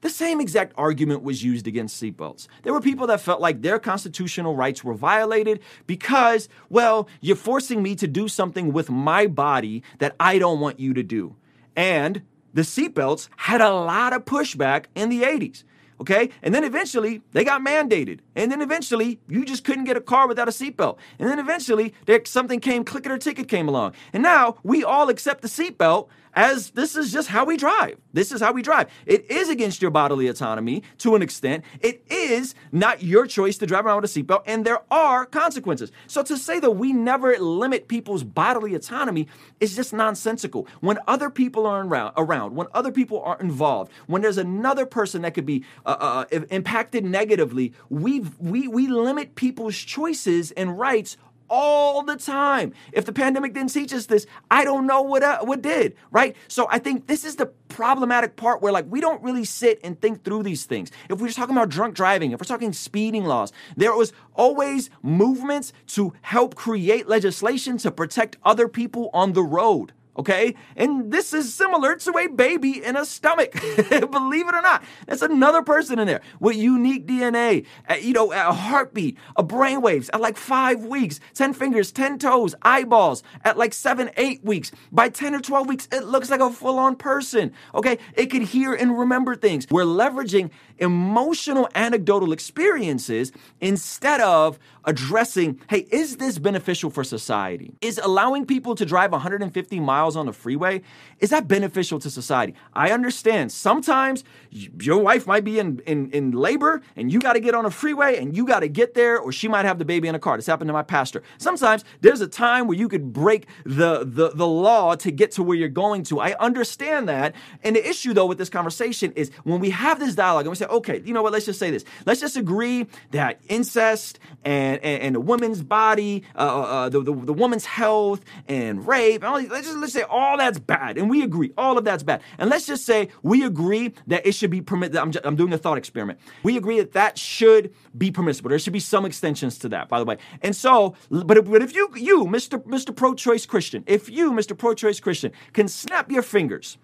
The 0.00 0.10
same 0.10 0.40
exact 0.40 0.72
argument 0.76 1.22
was 1.22 1.42
used 1.42 1.66
against 1.66 2.00
seatbelts. 2.02 2.48
There 2.62 2.72
were 2.72 2.80
people 2.80 3.06
that 3.08 3.20
felt 3.20 3.40
like 3.40 3.62
their 3.62 3.78
constitutional 3.78 4.54
rights 4.54 4.84
were 4.84 4.94
violated 4.94 5.60
because, 5.86 6.48
well, 6.68 7.08
you're 7.20 7.36
forcing 7.36 7.82
me 7.82 7.94
to 7.96 8.06
do 8.06 8.28
something 8.28 8.72
with 8.72 8.90
my 8.90 9.26
body 9.26 9.82
that 9.98 10.14
I 10.20 10.38
don't 10.38 10.60
want 10.60 10.78
you 10.78 10.94
to 10.94 11.02
do. 11.02 11.36
And 11.74 12.22
the 12.52 12.62
seatbelts 12.62 13.28
had 13.36 13.60
a 13.60 13.70
lot 13.70 14.12
of 14.12 14.24
pushback 14.24 14.86
in 14.94 15.08
the 15.08 15.22
80s. 15.22 15.64
Okay. 16.00 16.28
And 16.42 16.54
then 16.54 16.62
eventually 16.62 17.22
they 17.32 17.42
got 17.42 17.62
mandated. 17.62 18.20
And 18.34 18.52
then 18.52 18.60
eventually 18.60 19.18
you 19.28 19.44
just 19.44 19.64
couldn't 19.64 19.84
get 19.84 19.96
a 19.96 20.00
car 20.00 20.28
without 20.28 20.48
a 20.48 20.50
seatbelt. 20.50 20.98
And 21.18 21.28
then 21.28 21.38
eventually 21.38 21.94
there, 22.04 22.20
something 22.24 22.60
came, 22.60 22.84
Click 22.84 23.06
It 23.06 23.12
or 23.12 23.18
Ticket 23.18 23.48
came 23.48 23.68
along. 23.68 23.94
And 24.12 24.22
now 24.22 24.56
we 24.62 24.84
all 24.84 25.08
accept 25.08 25.40
the 25.40 25.48
seatbelt 25.48 26.08
as 26.36 26.70
this 26.70 26.94
is 26.94 27.10
just 27.10 27.28
how 27.28 27.46
we 27.46 27.56
drive. 27.56 27.96
This 28.12 28.30
is 28.30 28.42
how 28.42 28.52
we 28.52 28.62
drive. 28.62 28.88
It 29.06 29.28
is 29.30 29.48
against 29.48 29.80
your 29.80 29.90
bodily 29.90 30.28
autonomy 30.28 30.82
to 30.98 31.16
an 31.16 31.22
extent. 31.22 31.64
It 31.80 32.02
is 32.08 32.54
not 32.70 33.02
your 33.02 33.26
choice 33.26 33.56
to 33.58 33.66
drive 33.66 33.86
around 33.86 34.02
with 34.02 34.14
a 34.14 34.22
seatbelt, 34.22 34.42
and 34.46 34.64
there 34.64 34.80
are 34.90 35.24
consequences. 35.24 35.90
So 36.06 36.22
to 36.22 36.36
say 36.36 36.60
that 36.60 36.72
we 36.72 36.92
never 36.92 37.36
limit 37.38 37.88
people's 37.88 38.22
bodily 38.22 38.74
autonomy 38.74 39.28
is 39.60 39.74
just 39.74 39.94
nonsensical. 39.94 40.68
When 40.80 40.98
other 41.08 41.30
people 41.30 41.66
are 41.66 41.84
around, 41.84 42.12
around 42.16 42.54
when 42.54 42.66
other 42.74 42.92
people 42.92 43.22
are 43.22 43.40
involved, 43.40 43.90
when 44.06 44.20
there's 44.20 44.38
another 44.38 44.84
person 44.84 45.22
that 45.22 45.32
could 45.32 45.46
be 45.46 45.64
uh, 45.86 45.96
uh, 45.98 46.24
uh 46.30 46.40
impacted 46.50 47.04
negatively, 47.04 47.72
we 47.88 48.20
we 48.38 48.68
we 48.68 48.88
limit 48.88 49.34
people's 49.34 49.76
choices 49.76 50.50
and 50.52 50.78
rights 50.78 51.16
all 51.48 52.02
the 52.02 52.16
time. 52.16 52.72
If 52.92 53.04
the 53.04 53.12
pandemic 53.12 53.54
didn't 53.54 53.72
teach 53.72 53.92
us 53.92 54.06
this, 54.06 54.26
I 54.50 54.64
don't 54.64 54.86
know 54.86 55.02
what 55.02 55.22
uh, 55.22 55.40
what 55.40 55.62
did, 55.62 55.94
right? 56.10 56.36
So 56.48 56.66
I 56.70 56.78
think 56.78 57.06
this 57.06 57.24
is 57.24 57.36
the 57.36 57.46
problematic 57.68 58.36
part 58.36 58.62
where 58.62 58.72
like 58.72 58.86
we 58.88 59.00
don't 59.00 59.22
really 59.22 59.44
sit 59.44 59.80
and 59.82 60.00
think 60.00 60.24
through 60.24 60.42
these 60.42 60.64
things. 60.64 60.90
If 61.10 61.20
we're 61.20 61.30
talking 61.30 61.56
about 61.56 61.68
drunk 61.68 61.94
driving, 61.94 62.32
if 62.32 62.40
we're 62.40 62.44
talking 62.44 62.72
speeding 62.72 63.24
laws, 63.24 63.52
there 63.76 63.94
was 63.94 64.12
always 64.34 64.90
movements 65.02 65.72
to 65.88 66.12
help 66.22 66.54
create 66.54 67.08
legislation 67.08 67.78
to 67.78 67.90
protect 67.90 68.36
other 68.44 68.68
people 68.68 69.10
on 69.12 69.32
the 69.32 69.42
road 69.42 69.92
okay? 70.16 70.54
And 70.76 71.12
this 71.12 71.32
is 71.32 71.52
similar 71.52 71.96
to 71.96 72.18
a 72.18 72.26
baby 72.28 72.82
in 72.82 72.96
a 72.96 73.04
stomach, 73.04 73.52
believe 74.12 74.48
it 74.48 74.54
or 74.54 74.62
not. 74.62 74.82
That's 75.06 75.22
another 75.22 75.62
person 75.62 75.98
in 75.98 76.06
there 76.06 76.22
with 76.40 76.56
unique 76.56 77.06
DNA, 77.06 77.66
uh, 77.88 77.94
you 77.94 78.12
know, 78.12 78.32
a 78.32 78.52
heartbeat, 78.52 79.16
a 79.36 79.44
brainwaves 79.44 80.10
at 80.12 80.20
like 80.20 80.36
five 80.36 80.84
weeks, 80.84 81.20
10 81.34 81.52
fingers, 81.52 81.92
10 81.92 82.18
toes, 82.18 82.54
eyeballs 82.62 83.22
at 83.44 83.56
like 83.56 83.74
seven, 83.74 84.10
eight 84.16 84.44
weeks. 84.44 84.72
By 84.92 85.08
10 85.08 85.34
or 85.34 85.40
12 85.40 85.66
weeks, 85.66 85.88
it 85.92 86.04
looks 86.04 86.30
like 86.30 86.40
a 86.40 86.50
full 86.50 86.78
on 86.78 86.96
person, 86.96 87.52
okay? 87.74 87.98
It 88.14 88.26
could 88.26 88.42
hear 88.42 88.74
and 88.74 88.98
remember 88.98 89.36
things. 89.36 89.66
We're 89.70 89.84
leveraging 89.84 90.50
emotional 90.78 91.68
anecdotal 91.74 92.32
experiences 92.32 93.32
instead 93.60 94.20
of 94.20 94.58
addressing, 94.86 95.60
hey, 95.68 95.80
is 95.90 96.16
this 96.16 96.38
beneficial 96.38 96.90
for 96.90 97.02
society? 97.02 97.74
Is 97.80 97.98
allowing 98.02 98.46
people 98.46 98.76
to 98.76 98.86
drive 98.86 99.10
150 99.10 99.80
miles 99.80 100.16
on 100.16 100.26
the 100.26 100.32
freeway, 100.32 100.82
is 101.18 101.30
that 101.30 101.48
beneficial 101.48 101.98
to 101.98 102.08
society? 102.08 102.54
I 102.72 102.90
understand 102.92 103.50
sometimes 103.50 104.22
your 104.50 104.98
wife 104.98 105.26
might 105.26 105.44
be 105.44 105.58
in, 105.58 105.80
in, 105.80 106.10
in 106.12 106.30
labor 106.30 106.82
and 106.94 107.12
you 107.12 107.18
got 107.18 107.32
to 107.32 107.40
get 107.40 107.54
on 107.54 107.66
a 107.66 107.70
freeway 107.70 108.16
and 108.16 108.36
you 108.36 108.46
got 108.46 108.60
to 108.60 108.68
get 108.68 108.94
there 108.94 109.18
or 109.18 109.32
she 109.32 109.48
might 109.48 109.64
have 109.64 109.78
the 109.78 109.84
baby 109.84 110.06
in 110.06 110.14
a 110.14 110.20
car. 110.20 110.36
This 110.36 110.46
happened 110.46 110.68
to 110.68 110.72
my 110.72 110.84
pastor. 110.84 111.22
Sometimes 111.38 111.84
there's 112.00 112.20
a 112.20 112.28
time 112.28 112.68
where 112.68 112.78
you 112.78 112.88
could 112.88 113.12
break 113.12 113.48
the, 113.64 114.04
the, 114.04 114.30
the 114.30 114.46
law 114.46 114.94
to 114.94 115.10
get 115.10 115.32
to 115.32 115.42
where 115.42 115.56
you're 115.56 115.68
going 115.68 116.04
to. 116.04 116.20
I 116.20 116.36
understand 116.38 117.08
that. 117.08 117.34
And 117.64 117.74
the 117.74 117.88
issue 117.88 118.14
though 118.14 118.26
with 118.26 118.38
this 118.38 118.50
conversation 118.50 119.12
is 119.16 119.32
when 119.42 119.58
we 119.58 119.70
have 119.70 119.98
this 119.98 120.14
dialogue 120.14 120.46
and 120.46 120.50
we 120.50 120.56
say, 120.56 120.66
okay, 120.66 121.02
you 121.04 121.12
know 121.12 121.22
what, 121.22 121.32
let's 121.32 121.46
just 121.46 121.58
say 121.58 121.72
this. 121.72 121.84
Let's 122.04 122.20
just 122.20 122.36
agree 122.36 122.86
that 123.10 123.40
incest 123.48 124.20
and, 124.44 124.75
and, 124.82 125.02
and 125.02 125.14
the 125.14 125.20
woman's 125.20 125.62
body, 125.62 126.22
uh, 126.34 126.38
uh, 126.38 126.60
uh, 126.62 126.88
the, 126.88 127.00
the, 127.02 127.12
the, 127.12 127.32
woman's 127.32 127.64
health 127.64 128.24
and 128.48 128.86
rape, 128.86 129.22
and 129.22 129.24
all 129.24 129.38
these, 129.38 129.50
let's 129.50 129.66
just 129.66 129.78
let's 129.78 129.92
say 129.92 130.02
all 130.02 130.36
that's 130.36 130.58
bad. 130.58 130.98
And 130.98 131.10
we 131.10 131.22
agree, 131.22 131.52
all 131.56 131.78
of 131.78 131.84
that's 131.84 132.02
bad. 132.02 132.22
And 132.38 132.50
let's 132.50 132.66
just 132.66 132.84
say 132.84 133.08
we 133.22 133.44
agree 133.44 133.92
that 134.06 134.26
it 134.26 134.32
should 134.32 134.50
be 134.50 134.60
permitted. 134.60 134.96
I'm, 134.96 135.12
I'm 135.24 135.36
doing 135.36 135.52
a 135.52 135.58
thought 135.58 135.78
experiment. 135.78 136.18
We 136.42 136.56
agree 136.56 136.78
that 136.78 136.92
that 136.92 137.18
should 137.18 137.74
be 137.96 138.10
permissible. 138.10 138.50
There 138.50 138.58
should 138.58 138.72
be 138.72 138.80
some 138.80 139.04
extensions 139.04 139.58
to 139.58 139.68
that, 139.70 139.88
by 139.88 139.98
the 139.98 140.04
way. 140.04 140.18
And 140.42 140.54
so, 140.54 140.94
but 141.10 141.36
if, 141.36 141.44
but 141.46 141.62
if 141.62 141.74
you, 141.74 141.90
you, 141.96 142.24
Mr. 142.24 142.62
Mr. 142.64 142.94
Pro-choice 142.94 143.46
Christian, 143.46 143.84
if 143.86 144.08
you, 144.08 144.32
Mr. 144.32 144.56
Pro-choice 144.56 145.00
Christian, 145.00 145.32
can 145.52 145.68
snap 145.68 146.10
your 146.10 146.22
fingers 146.22 146.78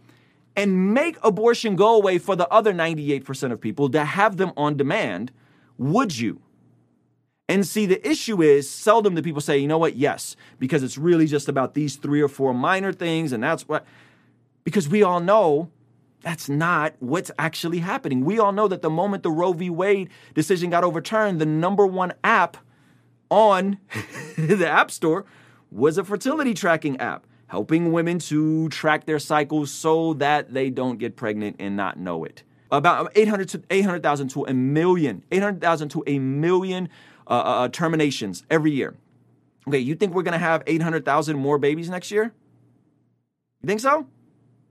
and 0.56 0.92
make 0.92 1.16
abortion 1.22 1.76
go 1.76 1.96
away 1.96 2.18
for 2.18 2.36
the 2.36 2.48
other 2.48 2.72
98% 2.72 3.52
of 3.52 3.60
people 3.60 3.88
to 3.90 4.04
have 4.04 4.36
them 4.36 4.52
on 4.56 4.76
demand, 4.76 5.32
would 5.78 6.18
you? 6.18 6.40
And 7.48 7.66
see, 7.66 7.86
the 7.86 8.06
issue 8.08 8.40
is 8.42 8.70
seldom 8.70 9.14
do 9.14 9.22
people 9.22 9.40
say, 9.40 9.58
you 9.58 9.66
know 9.66 9.78
what, 9.78 9.96
yes, 9.96 10.36
because 10.58 10.82
it's 10.82 10.96
really 10.96 11.26
just 11.26 11.48
about 11.48 11.74
these 11.74 11.96
three 11.96 12.22
or 12.22 12.28
four 12.28 12.54
minor 12.54 12.92
things, 12.92 13.32
and 13.32 13.42
that's 13.42 13.68
what, 13.68 13.84
because 14.64 14.88
we 14.88 15.02
all 15.02 15.20
know 15.20 15.70
that's 16.22 16.48
not 16.48 16.94
what's 17.00 17.30
actually 17.38 17.80
happening. 17.80 18.24
We 18.24 18.38
all 18.38 18.52
know 18.52 18.68
that 18.68 18.80
the 18.80 18.90
moment 18.90 19.22
the 19.22 19.30
Roe 19.30 19.52
v. 19.52 19.70
Wade 19.70 20.08
decision 20.34 20.70
got 20.70 20.84
overturned, 20.84 21.40
the 21.40 21.46
number 21.46 21.86
one 21.86 22.12
app 22.22 22.56
on 23.28 23.78
the 24.38 24.68
App 24.68 24.90
Store 24.90 25.24
was 25.70 25.98
a 25.98 26.04
fertility 26.04 26.54
tracking 26.54 26.96
app 26.98 27.26
helping 27.48 27.92
women 27.92 28.18
to 28.18 28.68
track 28.70 29.04
their 29.04 29.18
cycles 29.18 29.70
so 29.70 30.14
that 30.14 30.54
they 30.54 30.70
don't 30.70 30.98
get 30.98 31.16
pregnant 31.16 31.56
and 31.58 31.76
not 31.76 31.98
know 31.98 32.24
it. 32.24 32.42
About 32.70 33.12
800 33.14 33.48
to 33.50 33.62
800,000 33.68 34.28
to 34.28 34.44
a 34.44 34.54
million, 34.54 35.22
800,000 35.30 35.90
to 35.90 36.02
a 36.06 36.18
million 36.18 36.88
uh, 37.32 37.34
uh, 37.34 37.38
uh, 37.38 37.68
terminations 37.68 38.44
every 38.50 38.72
year. 38.72 38.94
Okay, 39.66 39.78
you 39.78 39.94
think 39.94 40.12
we're 40.12 40.22
going 40.22 40.34
to 40.34 40.38
have 40.38 40.62
800,000 40.66 41.38
more 41.38 41.56
babies 41.56 41.88
next 41.88 42.10
year? 42.10 42.24
You 43.62 43.66
think 43.66 43.80
so? 43.80 44.06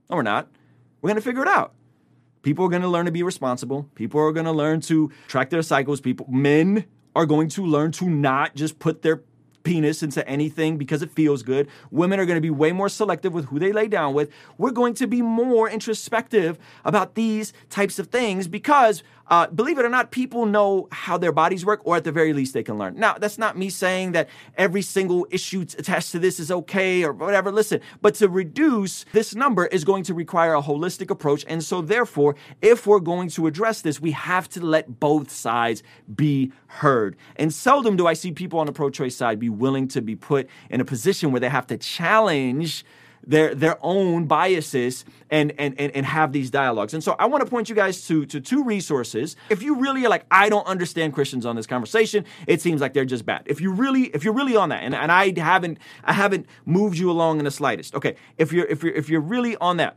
No, 0.08 0.16
we're 0.16 0.22
not. 0.22 0.48
We're 1.00 1.08
going 1.08 1.16
to 1.16 1.22
figure 1.22 1.42
it 1.42 1.48
out. 1.48 1.74
People 2.42 2.64
are 2.64 2.68
going 2.68 2.82
to 2.82 2.88
learn 2.88 3.06
to 3.06 3.10
be 3.10 3.24
responsible. 3.24 3.90
People 3.96 4.20
are 4.20 4.30
going 4.30 4.46
to 4.46 4.52
learn 4.52 4.80
to 4.82 5.10
track 5.26 5.50
their 5.50 5.62
cycles. 5.62 6.00
People, 6.00 6.26
men 6.28 6.84
are 7.16 7.26
going 7.26 7.48
to 7.48 7.66
learn 7.66 7.90
to 7.92 8.08
not 8.08 8.54
just 8.54 8.78
put 8.78 9.02
their 9.02 9.22
penis 9.64 10.02
into 10.02 10.26
anything 10.28 10.76
because 10.76 11.02
it 11.02 11.10
feels 11.10 11.42
good. 11.42 11.68
Women 11.90 12.20
are 12.20 12.26
going 12.26 12.36
to 12.36 12.40
be 12.40 12.50
way 12.50 12.70
more 12.70 12.88
selective 12.88 13.32
with 13.32 13.46
who 13.46 13.58
they 13.58 13.72
lay 13.72 13.88
down 13.88 14.14
with. 14.14 14.30
We're 14.58 14.70
going 14.70 14.94
to 14.94 15.06
be 15.06 15.22
more 15.22 15.68
introspective 15.68 16.58
about 16.84 17.14
these 17.16 17.52
types 17.70 17.98
of 17.98 18.08
things 18.08 18.46
because 18.46 19.02
uh, 19.32 19.46
believe 19.46 19.78
it 19.78 19.84
or 19.86 19.88
not, 19.88 20.10
people 20.10 20.44
know 20.44 20.86
how 20.92 21.16
their 21.16 21.32
bodies 21.32 21.64
work, 21.64 21.80
or 21.84 21.96
at 21.96 22.04
the 22.04 22.12
very 22.12 22.34
least, 22.34 22.52
they 22.52 22.62
can 22.62 22.76
learn. 22.76 22.94
Now, 22.96 23.14
that's 23.14 23.38
not 23.38 23.56
me 23.56 23.70
saying 23.70 24.12
that 24.12 24.28
every 24.58 24.82
single 24.82 25.26
issue 25.30 25.62
attached 25.62 26.12
to 26.12 26.18
this 26.18 26.38
is 26.38 26.50
okay 26.50 27.02
or 27.02 27.14
whatever. 27.14 27.50
Listen, 27.50 27.80
but 28.02 28.14
to 28.16 28.28
reduce 28.28 29.06
this 29.12 29.34
number 29.34 29.64
is 29.68 29.84
going 29.84 30.02
to 30.04 30.12
require 30.12 30.52
a 30.52 30.60
holistic 30.60 31.08
approach. 31.08 31.46
And 31.48 31.64
so, 31.64 31.80
therefore, 31.80 32.36
if 32.60 32.86
we're 32.86 33.00
going 33.00 33.30
to 33.30 33.46
address 33.46 33.80
this, 33.80 34.02
we 34.02 34.10
have 34.10 34.50
to 34.50 34.60
let 34.60 35.00
both 35.00 35.30
sides 35.30 35.82
be 36.14 36.52
heard. 36.66 37.16
And 37.36 37.54
seldom 37.54 37.96
do 37.96 38.06
I 38.06 38.12
see 38.12 38.32
people 38.32 38.58
on 38.58 38.66
the 38.66 38.72
pro 38.72 38.90
choice 38.90 39.16
side 39.16 39.38
be 39.38 39.48
willing 39.48 39.88
to 39.88 40.02
be 40.02 40.14
put 40.14 40.46
in 40.68 40.82
a 40.82 40.84
position 40.84 41.32
where 41.32 41.40
they 41.40 41.48
have 41.48 41.66
to 41.68 41.78
challenge 41.78 42.84
their 43.26 43.54
their 43.54 43.78
own 43.82 44.26
biases 44.26 45.04
and 45.30 45.52
and 45.58 45.74
and, 45.78 45.94
and 45.94 46.06
have 46.06 46.32
these 46.32 46.50
dialogues. 46.50 46.94
And 46.94 47.02
so 47.02 47.16
I 47.18 47.26
want 47.26 47.44
to 47.44 47.50
point 47.50 47.68
you 47.68 47.74
guys 47.74 48.06
to 48.08 48.26
to 48.26 48.40
two 48.40 48.64
resources. 48.64 49.36
If 49.50 49.62
you 49.62 49.76
really 49.76 50.04
are 50.04 50.08
like, 50.08 50.26
I 50.30 50.48
don't 50.48 50.66
understand 50.66 51.14
Christians 51.14 51.46
on 51.46 51.56
this 51.56 51.66
conversation, 51.66 52.24
it 52.46 52.60
seems 52.60 52.80
like 52.80 52.92
they're 52.92 53.04
just 53.04 53.26
bad. 53.26 53.42
If 53.46 53.60
you 53.60 53.72
really 53.72 54.04
if 54.06 54.24
you're 54.24 54.34
really 54.34 54.56
on 54.56 54.68
that, 54.70 54.82
and, 54.82 54.94
and 54.94 55.12
I 55.12 55.32
haven't 55.38 55.78
I 56.04 56.12
haven't 56.12 56.46
moved 56.64 56.98
you 56.98 57.10
along 57.10 57.38
in 57.38 57.44
the 57.44 57.50
slightest. 57.50 57.94
Okay, 57.94 58.16
if 58.38 58.52
you're 58.52 58.66
if 58.66 58.82
you're 58.82 58.94
if 58.94 59.08
you're 59.08 59.20
really 59.20 59.56
on 59.56 59.76
that, 59.78 59.96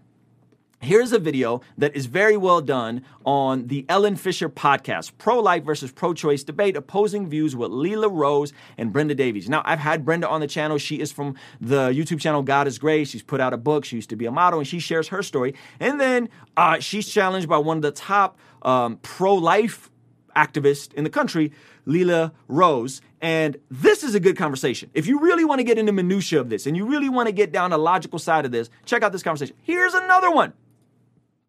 Here's 0.86 1.12
a 1.14 1.18
video 1.18 1.62
that 1.80 1.96
is 1.96 2.06
very 2.06 2.38
well 2.38 2.62
done 2.62 3.04
on 3.26 3.70
the 3.70 3.88
Ellen 3.90 4.16
Fisher 4.16 4.50
podcast, 4.50 5.14
Pro 5.18 5.40
Life 5.40 5.64
versus 5.64 5.92
Pro 5.92 6.14
Choice 6.14 6.44
Debate, 6.44 6.78
opposing 6.78 7.28
views 7.28 7.56
with 7.56 7.72
Lila 7.72 8.08
Rose 8.08 8.54
and 8.78 8.94
Brenda 8.94 9.16
Davies. 9.16 9.50
Now, 9.50 9.64
I've 9.66 9.80
had 9.80 10.06
Brenda 10.06 10.30
on 10.30 10.42
the 10.42 10.48
channel. 10.48 10.78
She 10.78 11.00
is 11.00 11.12
from 11.12 11.38
the 11.60 11.90
YouTube 11.90 12.22
channel 12.22 12.44
God 12.44 12.68
is 12.68 12.78
Grace. 12.78 13.10
She's 13.10 13.24
put 13.24 13.42
out 13.42 13.52
a 13.52 13.58
book. 13.58 13.84
She 13.84 13.96
used 13.96 14.12
to 14.12 14.16
be 14.16 14.28
a 14.28 14.32
model, 14.32 14.60
and 14.60 14.68
she 14.68 14.78
shares 14.78 15.08
her 15.08 15.24
story. 15.24 15.56
And 15.80 16.00
then 16.00 16.30
uh, 16.56 16.78
she's 16.78 17.10
challenged 17.10 17.50
by 17.50 17.58
one 17.58 17.78
of 17.78 17.82
the 17.82 17.92
top 17.92 18.38
um, 18.62 18.98
pro 18.98 19.34
life 19.34 19.90
activists 20.36 20.94
in 20.94 21.04
the 21.04 21.10
country, 21.10 21.52
Lila 21.88 22.32
Rose. 22.48 23.02
And 23.22 23.58
this 23.72 24.04
is 24.04 24.14
a 24.14 24.20
good 24.20 24.38
conversation. 24.38 24.92
If 24.94 25.08
you 25.08 25.20
really 25.20 25.46
want 25.46 25.62
to 25.62 25.64
get 25.64 25.80
into 25.80 25.92
minutia 25.92 26.40
of 26.40 26.50
this 26.50 26.68
and 26.68 26.78
you 26.78 26.86
really 26.86 27.10
want 27.10 27.26
to 27.26 27.32
get 27.32 27.52
down 27.52 27.72
the 27.72 27.80
logical 27.80 28.20
side 28.20 28.46
of 28.46 28.52
this, 28.52 28.70
check 28.86 29.02
out 29.02 29.12
this 29.12 29.24
conversation. 29.24 29.56
Here's 29.64 29.96
another 29.96 30.30
one. 30.30 30.54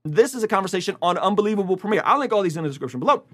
This 0.07 0.35
is 0.35 0.43
a 0.45 0.49
conversation 0.49 0.97
on 1.03 1.19
Unbelievable 1.19 1.77
Premier. 1.77 2.01
I'll 2.05 2.21
link 2.21 2.33
all 2.33 2.43
these 2.43 2.57
in 2.57 2.63
the 2.63 2.69
description 2.69 3.01
below. 3.01 3.25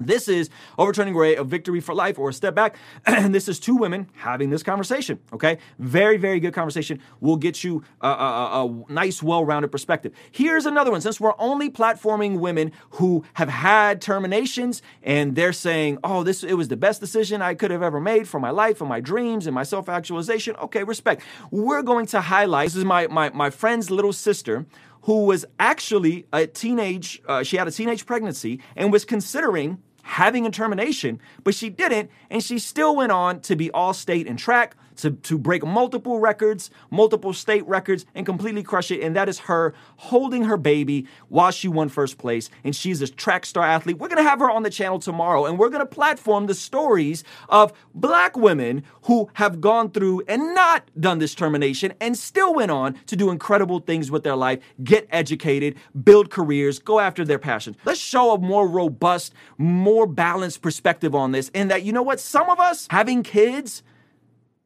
This 0.00 0.28
is 0.28 0.48
Overturning 0.78 1.14
Roe, 1.14 1.32
a 1.32 1.44
victory 1.44 1.80
for 1.80 1.92
life 1.92 2.18
or 2.18 2.28
a 2.28 2.32
step 2.32 2.54
back. 2.54 2.76
And 3.04 3.34
this 3.34 3.48
is 3.48 3.58
two 3.58 3.74
women 3.74 4.08
having 4.14 4.50
this 4.50 4.62
conversation. 4.62 5.18
Okay. 5.32 5.58
Very, 5.78 6.16
very 6.16 6.38
good 6.38 6.54
conversation. 6.54 7.00
Will 7.20 7.36
get 7.36 7.64
you 7.64 7.82
a, 8.00 8.08
a, 8.08 8.66
a 8.66 8.84
nice, 8.88 9.22
well 9.22 9.44
rounded 9.44 9.72
perspective. 9.72 10.12
Here's 10.30 10.66
another 10.66 10.92
one. 10.92 11.00
Since 11.00 11.20
we're 11.20 11.34
only 11.38 11.68
platforming 11.68 12.38
women 12.38 12.72
who 12.90 13.24
have 13.34 13.48
had 13.48 14.00
terminations 14.00 14.82
and 15.02 15.34
they're 15.34 15.52
saying, 15.52 15.98
oh, 16.04 16.22
this 16.22 16.44
it 16.44 16.54
was 16.54 16.68
the 16.68 16.76
best 16.76 17.00
decision 17.00 17.42
I 17.42 17.54
could 17.54 17.72
have 17.72 17.82
ever 17.82 18.00
made 18.00 18.28
for 18.28 18.38
my 18.38 18.50
life 18.50 18.80
and 18.80 18.88
my 18.88 19.00
dreams 19.00 19.46
and 19.46 19.54
my 19.54 19.64
self 19.64 19.88
actualization. 19.88 20.54
Okay, 20.56 20.84
respect. 20.84 21.22
We're 21.50 21.82
going 21.82 22.06
to 22.06 22.20
highlight 22.20 22.68
this 22.68 22.76
is 22.76 22.84
my, 22.84 23.08
my, 23.08 23.30
my 23.30 23.50
friend's 23.50 23.90
little 23.90 24.12
sister 24.12 24.64
who 25.02 25.24
was 25.24 25.44
actually 25.58 26.26
a 26.32 26.46
teenage, 26.46 27.20
uh, 27.26 27.42
she 27.42 27.56
had 27.56 27.68
a 27.68 27.70
teenage 27.70 28.06
pregnancy 28.06 28.60
and 28.76 28.92
was 28.92 29.04
considering 29.04 29.82
having 30.02 30.46
a 30.46 30.50
termination, 30.50 31.20
but 31.44 31.54
she 31.54 31.68
didn't, 31.68 32.10
and 32.30 32.42
she 32.42 32.58
still 32.58 32.96
went 32.96 33.12
on 33.12 33.40
to 33.40 33.54
be 33.54 33.70
all 33.72 33.92
state 33.92 34.26
in 34.26 34.36
track, 34.36 34.74
to, 34.98 35.12
to 35.12 35.38
break 35.38 35.64
multiple 35.64 36.20
records, 36.20 36.70
multiple 36.90 37.32
state 37.32 37.66
records, 37.66 38.06
and 38.14 38.26
completely 38.26 38.62
crush 38.62 38.90
it. 38.90 39.00
And 39.00 39.16
that 39.16 39.28
is 39.28 39.40
her 39.40 39.74
holding 39.96 40.44
her 40.44 40.56
baby 40.56 41.06
while 41.28 41.50
she 41.50 41.68
won 41.68 41.88
first 41.88 42.18
place. 42.18 42.50
And 42.64 42.74
she's 42.74 43.02
a 43.02 43.08
track 43.08 43.46
star 43.46 43.64
athlete. 43.64 43.98
We're 43.98 44.08
going 44.08 44.22
to 44.22 44.28
have 44.28 44.40
her 44.40 44.50
on 44.50 44.62
the 44.62 44.70
channel 44.70 44.98
tomorrow, 44.98 45.46
and 45.46 45.58
we're 45.58 45.70
going 45.70 45.80
to 45.80 45.86
platform 45.86 46.46
the 46.46 46.54
stories 46.54 47.24
of 47.48 47.72
black 47.94 48.36
women 48.36 48.84
who 49.02 49.30
have 49.34 49.60
gone 49.60 49.90
through 49.90 50.22
and 50.28 50.54
not 50.54 50.88
done 50.98 51.18
this 51.18 51.34
termination 51.34 51.92
and 52.00 52.16
still 52.16 52.54
went 52.54 52.70
on 52.70 52.94
to 53.06 53.16
do 53.16 53.30
incredible 53.30 53.80
things 53.80 54.10
with 54.10 54.22
their 54.24 54.36
life, 54.36 54.60
get 54.82 55.06
educated, 55.10 55.76
build 56.04 56.30
careers, 56.30 56.78
go 56.78 57.00
after 57.00 57.24
their 57.24 57.38
passions. 57.38 57.76
Let's 57.84 58.00
show 58.00 58.32
a 58.32 58.38
more 58.38 58.68
robust, 58.68 59.32
more 59.56 60.06
balanced 60.06 60.62
perspective 60.62 61.14
on 61.14 61.32
this. 61.32 61.50
And 61.54 61.70
that, 61.70 61.82
you 61.82 61.92
know 61.92 62.02
what? 62.02 62.20
Some 62.20 62.50
of 62.50 62.60
us 62.60 62.86
having 62.90 63.22
kids, 63.22 63.82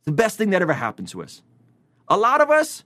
the 0.05 0.13
best 0.13 0.37
thing 0.39 0.51
that 0.51 0.63
ever 0.63 0.73
happened 0.73 1.09
to 1.09 1.23
us. 1.23 1.43
A 2.09 2.17
lot 2.17 2.41
of 2.41 2.51
us 2.51 2.85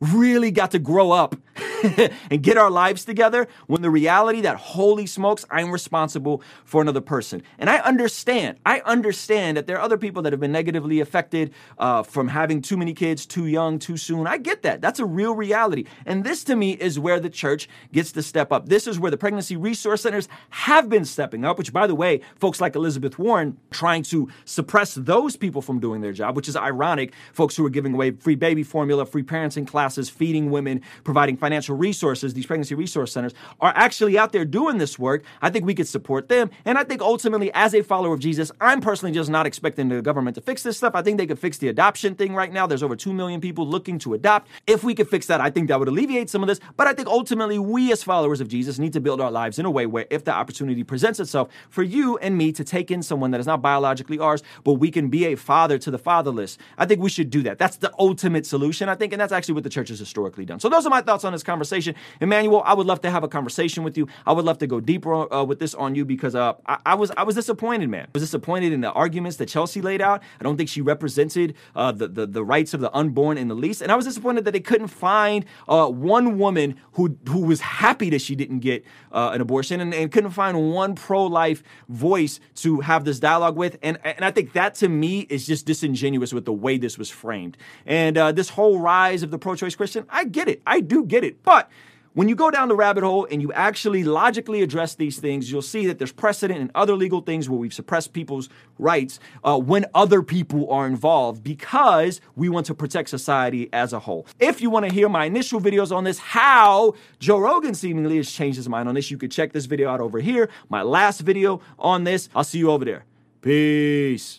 really 0.00 0.50
got 0.50 0.70
to 0.70 0.78
grow 0.78 1.10
up 1.10 1.36
and 2.30 2.42
get 2.42 2.56
our 2.56 2.70
lives 2.70 3.04
together 3.04 3.46
when 3.66 3.82
the 3.82 3.90
reality 3.90 4.40
that 4.40 4.56
holy 4.56 5.06
smokes 5.06 5.44
i'm 5.50 5.70
responsible 5.70 6.42
for 6.64 6.80
another 6.80 7.00
person. 7.00 7.42
And 7.58 7.68
i 7.68 7.78
understand 7.78 8.58
i 8.64 8.80
understand 8.80 9.56
that 9.56 9.66
there 9.66 9.76
are 9.76 9.82
other 9.82 9.98
people 9.98 10.22
that 10.22 10.32
have 10.32 10.40
been 10.40 10.52
negatively 10.52 11.00
affected 11.00 11.52
uh, 11.78 12.02
from 12.02 12.28
having 12.28 12.62
too 12.62 12.76
many 12.76 12.94
kids 12.94 13.26
too 13.26 13.46
young 13.46 13.78
too 13.78 13.96
soon. 13.96 14.26
I 14.26 14.38
get 14.38 14.62
that. 14.62 14.80
That's 14.80 15.00
a 15.00 15.04
real 15.04 15.34
reality. 15.34 15.84
And 16.06 16.24
this 16.24 16.44
to 16.44 16.56
me 16.56 16.72
is 16.72 16.98
where 16.98 17.20
the 17.20 17.30
church 17.30 17.68
gets 17.92 18.12
to 18.12 18.22
step 18.22 18.52
up. 18.52 18.68
This 18.68 18.86
is 18.86 18.98
where 18.98 19.10
the 19.10 19.16
pregnancy 19.16 19.56
resource 19.56 20.02
centers 20.02 20.28
have 20.50 20.88
been 20.88 21.04
stepping 21.04 21.44
up 21.44 21.58
which 21.58 21.72
by 21.72 21.86
the 21.86 21.94
way 21.94 22.20
folks 22.36 22.60
like 22.60 22.74
elizabeth 22.74 23.18
warren 23.18 23.56
trying 23.70 24.02
to 24.02 24.28
suppress 24.44 24.94
those 24.94 25.36
people 25.36 25.60
from 25.60 25.78
doing 25.78 26.00
their 26.00 26.12
job 26.12 26.36
which 26.36 26.48
is 26.48 26.56
ironic 26.56 27.12
folks 27.32 27.56
who 27.56 27.64
are 27.66 27.70
giving 27.70 27.94
away 27.94 28.10
free 28.12 28.34
baby 28.34 28.62
formula 28.62 29.04
free 29.04 29.22
parenting 29.22 29.66
classes 29.66 29.89
feeding 30.10 30.50
women 30.50 30.82
providing 31.04 31.36
financial 31.36 31.76
resources, 31.76 32.34
these 32.34 32.46
pregnancy 32.46 32.74
resource 32.74 33.12
centers, 33.12 33.34
are 33.60 33.72
actually 33.74 34.18
out 34.18 34.32
there 34.32 34.44
doing 34.44 34.78
this 34.78 34.98
work, 34.98 35.24
I 35.42 35.50
think 35.50 35.64
we 35.64 35.74
could 35.74 35.88
support 35.88 36.28
them. 36.28 36.50
And 36.64 36.78
I 36.78 36.84
think 36.84 37.02
ultimately, 37.02 37.52
as 37.52 37.74
a 37.74 37.82
follower 37.82 38.14
of 38.14 38.20
Jesus, 38.20 38.52
I'm 38.60 38.80
personally 38.80 39.12
just 39.12 39.30
not 39.30 39.46
expecting 39.46 39.88
the 39.88 40.02
government 40.02 40.34
to 40.36 40.40
fix 40.40 40.62
this 40.62 40.76
stuff. 40.76 40.94
I 40.94 41.02
think 41.02 41.18
they 41.18 41.26
could 41.26 41.38
fix 41.38 41.58
the 41.58 41.68
adoption 41.68 42.14
thing 42.14 42.34
right 42.34 42.52
now. 42.52 42.66
There's 42.66 42.82
over 42.82 42.96
2 42.96 43.12
million 43.12 43.40
people 43.40 43.66
looking 43.66 43.98
to 44.00 44.14
adopt. 44.14 44.48
If 44.66 44.84
we 44.84 44.94
could 44.94 45.08
fix 45.08 45.26
that, 45.26 45.40
I 45.40 45.50
think 45.50 45.68
that 45.68 45.78
would 45.78 45.88
alleviate 45.88 46.30
some 46.30 46.42
of 46.42 46.48
this. 46.48 46.60
But 46.76 46.86
I 46.86 46.92
think 46.92 47.08
ultimately, 47.08 47.58
we 47.58 47.92
as 47.92 48.02
followers 48.02 48.40
of 48.40 48.48
Jesus 48.48 48.78
need 48.78 48.92
to 48.92 49.00
build 49.00 49.20
our 49.20 49.30
lives 49.30 49.58
in 49.58 49.66
a 49.66 49.70
way 49.70 49.86
where 49.86 50.06
if 50.10 50.24
the 50.24 50.32
opportunity 50.32 50.84
presents 50.84 51.20
itself 51.20 51.48
for 51.70 51.82
you 51.82 52.18
and 52.18 52.36
me 52.36 52.52
to 52.52 52.64
take 52.64 52.90
in 52.90 53.02
someone 53.02 53.30
that 53.30 53.40
is 53.40 53.46
not 53.46 53.62
biologically 53.62 54.18
ours, 54.18 54.42
but 54.64 54.74
we 54.74 54.90
can 54.90 55.08
be 55.08 55.26
a 55.26 55.36
father 55.36 55.78
to 55.78 55.90
the 55.90 55.98
fatherless, 55.98 56.58
I 56.76 56.86
think 56.86 57.00
we 57.00 57.08
should 57.08 57.30
do 57.30 57.42
that. 57.42 57.58
That's 57.58 57.76
the 57.76 57.92
ultimate 57.98 58.46
solution, 58.46 58.88
I 58.88 58.94
think. 58.94 59.12
And 59.12 59.20
that's 59.20 59.32
actually 59.32 59.54
what 59.54 59.64
the 59.64 59.70
church 59.70 59.79
has 59.88 59.98
historically 59.98 60.44
done. 60.44 60.60
So 60.60 60.68
those 60.68 60.86
are 60.86 60.90
my 60.90 61.00
thoughts 61.00 61.24
on 61.24 61.32
this 61.32 61.42
conversation. 61.42 61.94
Emmanuel, 62.20 62.62
I 62.64 62.74
would 62.74 62.86
love 62.86 63.00
to 63.02 63.10
have 63.10 63.24
a 63.24 63.28
conversation 63.28 63.82
with 63.82 63.96
you. 63.96 64.08
I 64.26 64.32
would 64.32 64.44
love 64.44 64.58
to 64.58 64.66
go 64.66 64.80
deeper 64.80 65.32
uh, 65.32 65.44
with 65.44 65.58
this 65.58 65.74
on 65.74 65.94
you 65.94 66.04
because 66.04 66.34
uh, 66.34 66.54
I, 66.66 66.78
I, 66.86 66.94
was 66.94 67.10
I 67.16 67.22
was 67.22 67.34
disappointed, 67.34 67.88
man. 67.88 68.04
I 68.04 68.10
was 68.12 68.22
disappointed 68.22 68.72
in 68.72 68.80
the 68.80 68.92
arguments 68.92 69.36
that 69.38 69.48
Chelsea 69.48 69.80
laid 69.80 70.02
out. 70.02 70.22
I 70.38 70.44
don't 70.44 70.56
think 70.56 70.68
she 70.68 70.80
represented 70.80 71.54
uh, 71.74 71.92
the, 71.92 72.08
the, 72.08 72.26
the 72.26 72.44
rights 72.44 72.74
of 72.74 72.80
the 72.80 72.94
unborn 72.94 73.38
in 73.38 73.48
the 73.48 73.54
least, 73.54 73.82
and 73.82 73.90
I 73.90 73.96
was 73.96 74.04
disappointed 74.04 74.44
that 74.44 74.52
they 74.52 74.60
couldn't 74.60 74.88
find 74.88 75.44
uh, 75.68 75.88
one 75.88 76.38
woman 76.38 76.76
who 76.92 77.16
who 77.28 77.40
was 77.40 77.60
happy 77.60 78.10
that 78.10 78.20
she 78.20 78.34
didn't 78.34 78.60
get 78.60 78.84
uh, 79.12 79.30
an 79.32 79.40
abortion 79.40 79.80
and, 79.80 79.94
and 79.94 80.12
couldn't 80.12 80.30
find 80.30 80.72
one 80.72 80.94
pro 80.94 81.26
life 81.26 81.62
voice 81.88 82.40
to 82.56 82.80
have 82.80 83.04
this 83.04 83.18
dialogue 83.18 83.56
with. 83.56 83.78
And 83.82 83.98
and 84.04 84.24
I 84.24 84.30
think 84.30 84.52
that 84.52 84.74
to 84.76 84.88
me 84.88 85.20
is 85.30 85.46
just 85.46 85.66
disingenuous 85.66 86.32
with 86.32 86.44
the 86.44 86.52
way 86.52 86.78
this 86.78 86.98
was 86.98 87.10
framed. 87.10 87.56
And 87.86 88.16
uh, 88.18 88.32
this 88.32 88.50
whole 88.50 88.78
rise 88.78 89.22
of 89.22 89.30
the 89.30 89.38
pro 89.38 89.54
choice 89.70 89.76
Christian, 89.76 90.06
I 90.08 90.24
get 90.24 90.48
it. 90.48 90.62
I 90.66 90.80
do 90.80 91.04
get 91.04 91.24
it, 91.24 91.42
but 91.42 91.70
when 92.12 92.28
you 92.28 92.34
go 92.34 92.50
down 92.50 92.68
the 92.68 92.74
rabbit 92.74 93.04
hole 93.04 93.28
and 93.30 93.40
you 93.40 93.52
actually 93.52 94.02
logically 94.02 94.62
address 94.62 94.96
these 94.96 95.20
things, 95.20 95.50
you'll 95.50 95.62
see 95.62 95.86
that 95.86 95.98
there's 95.98 96.10
precedent 96.10 96.60
in 96.60 96.70
other 96.74 96.96
legal 96.96 97.20
things 97.20 97.48
where 97.48 97.58
we've 97.58 97.72
suppressed 97.72 98.12
people's 98.12 98.48
rights 98.78 99.20
uh, 99.44 99.56
when 99.56 99.86
other 99.94 100.20
people 100.20 100.68
are 100.72 100.88
involved 100.88 101.44
because 101.44 102.20
we 102.34 102.48
want 102.48 102.66
to 102.66 102.74
protect 102.74 103.10
society 103.10 103.68
as 103.72 103.92
a 103.92 104.00
whole. 104.00 104.26
If 104.40 104.60
you 104.60 104.70
want 104.70 104.86
to 104.86 104.92
hear 104.92 105.08
my 105.08 105.26
initial 105.26 105.60
videos 105.60 105.94
on 105.94 106.02
this, 106.02 106.18
how 106.18 106.94
Joe 107.20 107.38
Rogan 107.38 107.74
seemingly 107.74 108.16
has 108.16 108.30
changed 108.30 108.56
his 108.56 108.68
mind 108.68 108.88
on 108.88 108.96
this, 108.96 109.08
you 109.12 109.16
could 109.16 109.30
check 109.30 109.52
this 109.52 109.66
video 109.66 109.88
out 109.88 110.00
over 110.00 110.18
here. 110.18 110.50
My 110.68 110.82
last 110.82 111.20
video 111.20 111.60
on 111.78 112.02
this. 112.02 112.28
I'll 112.34 112.42
see 112.42 112.58
you 112.58 112.72
over 112.72 112.84
there. 112.84 113.04
Peace. 113.40 114.38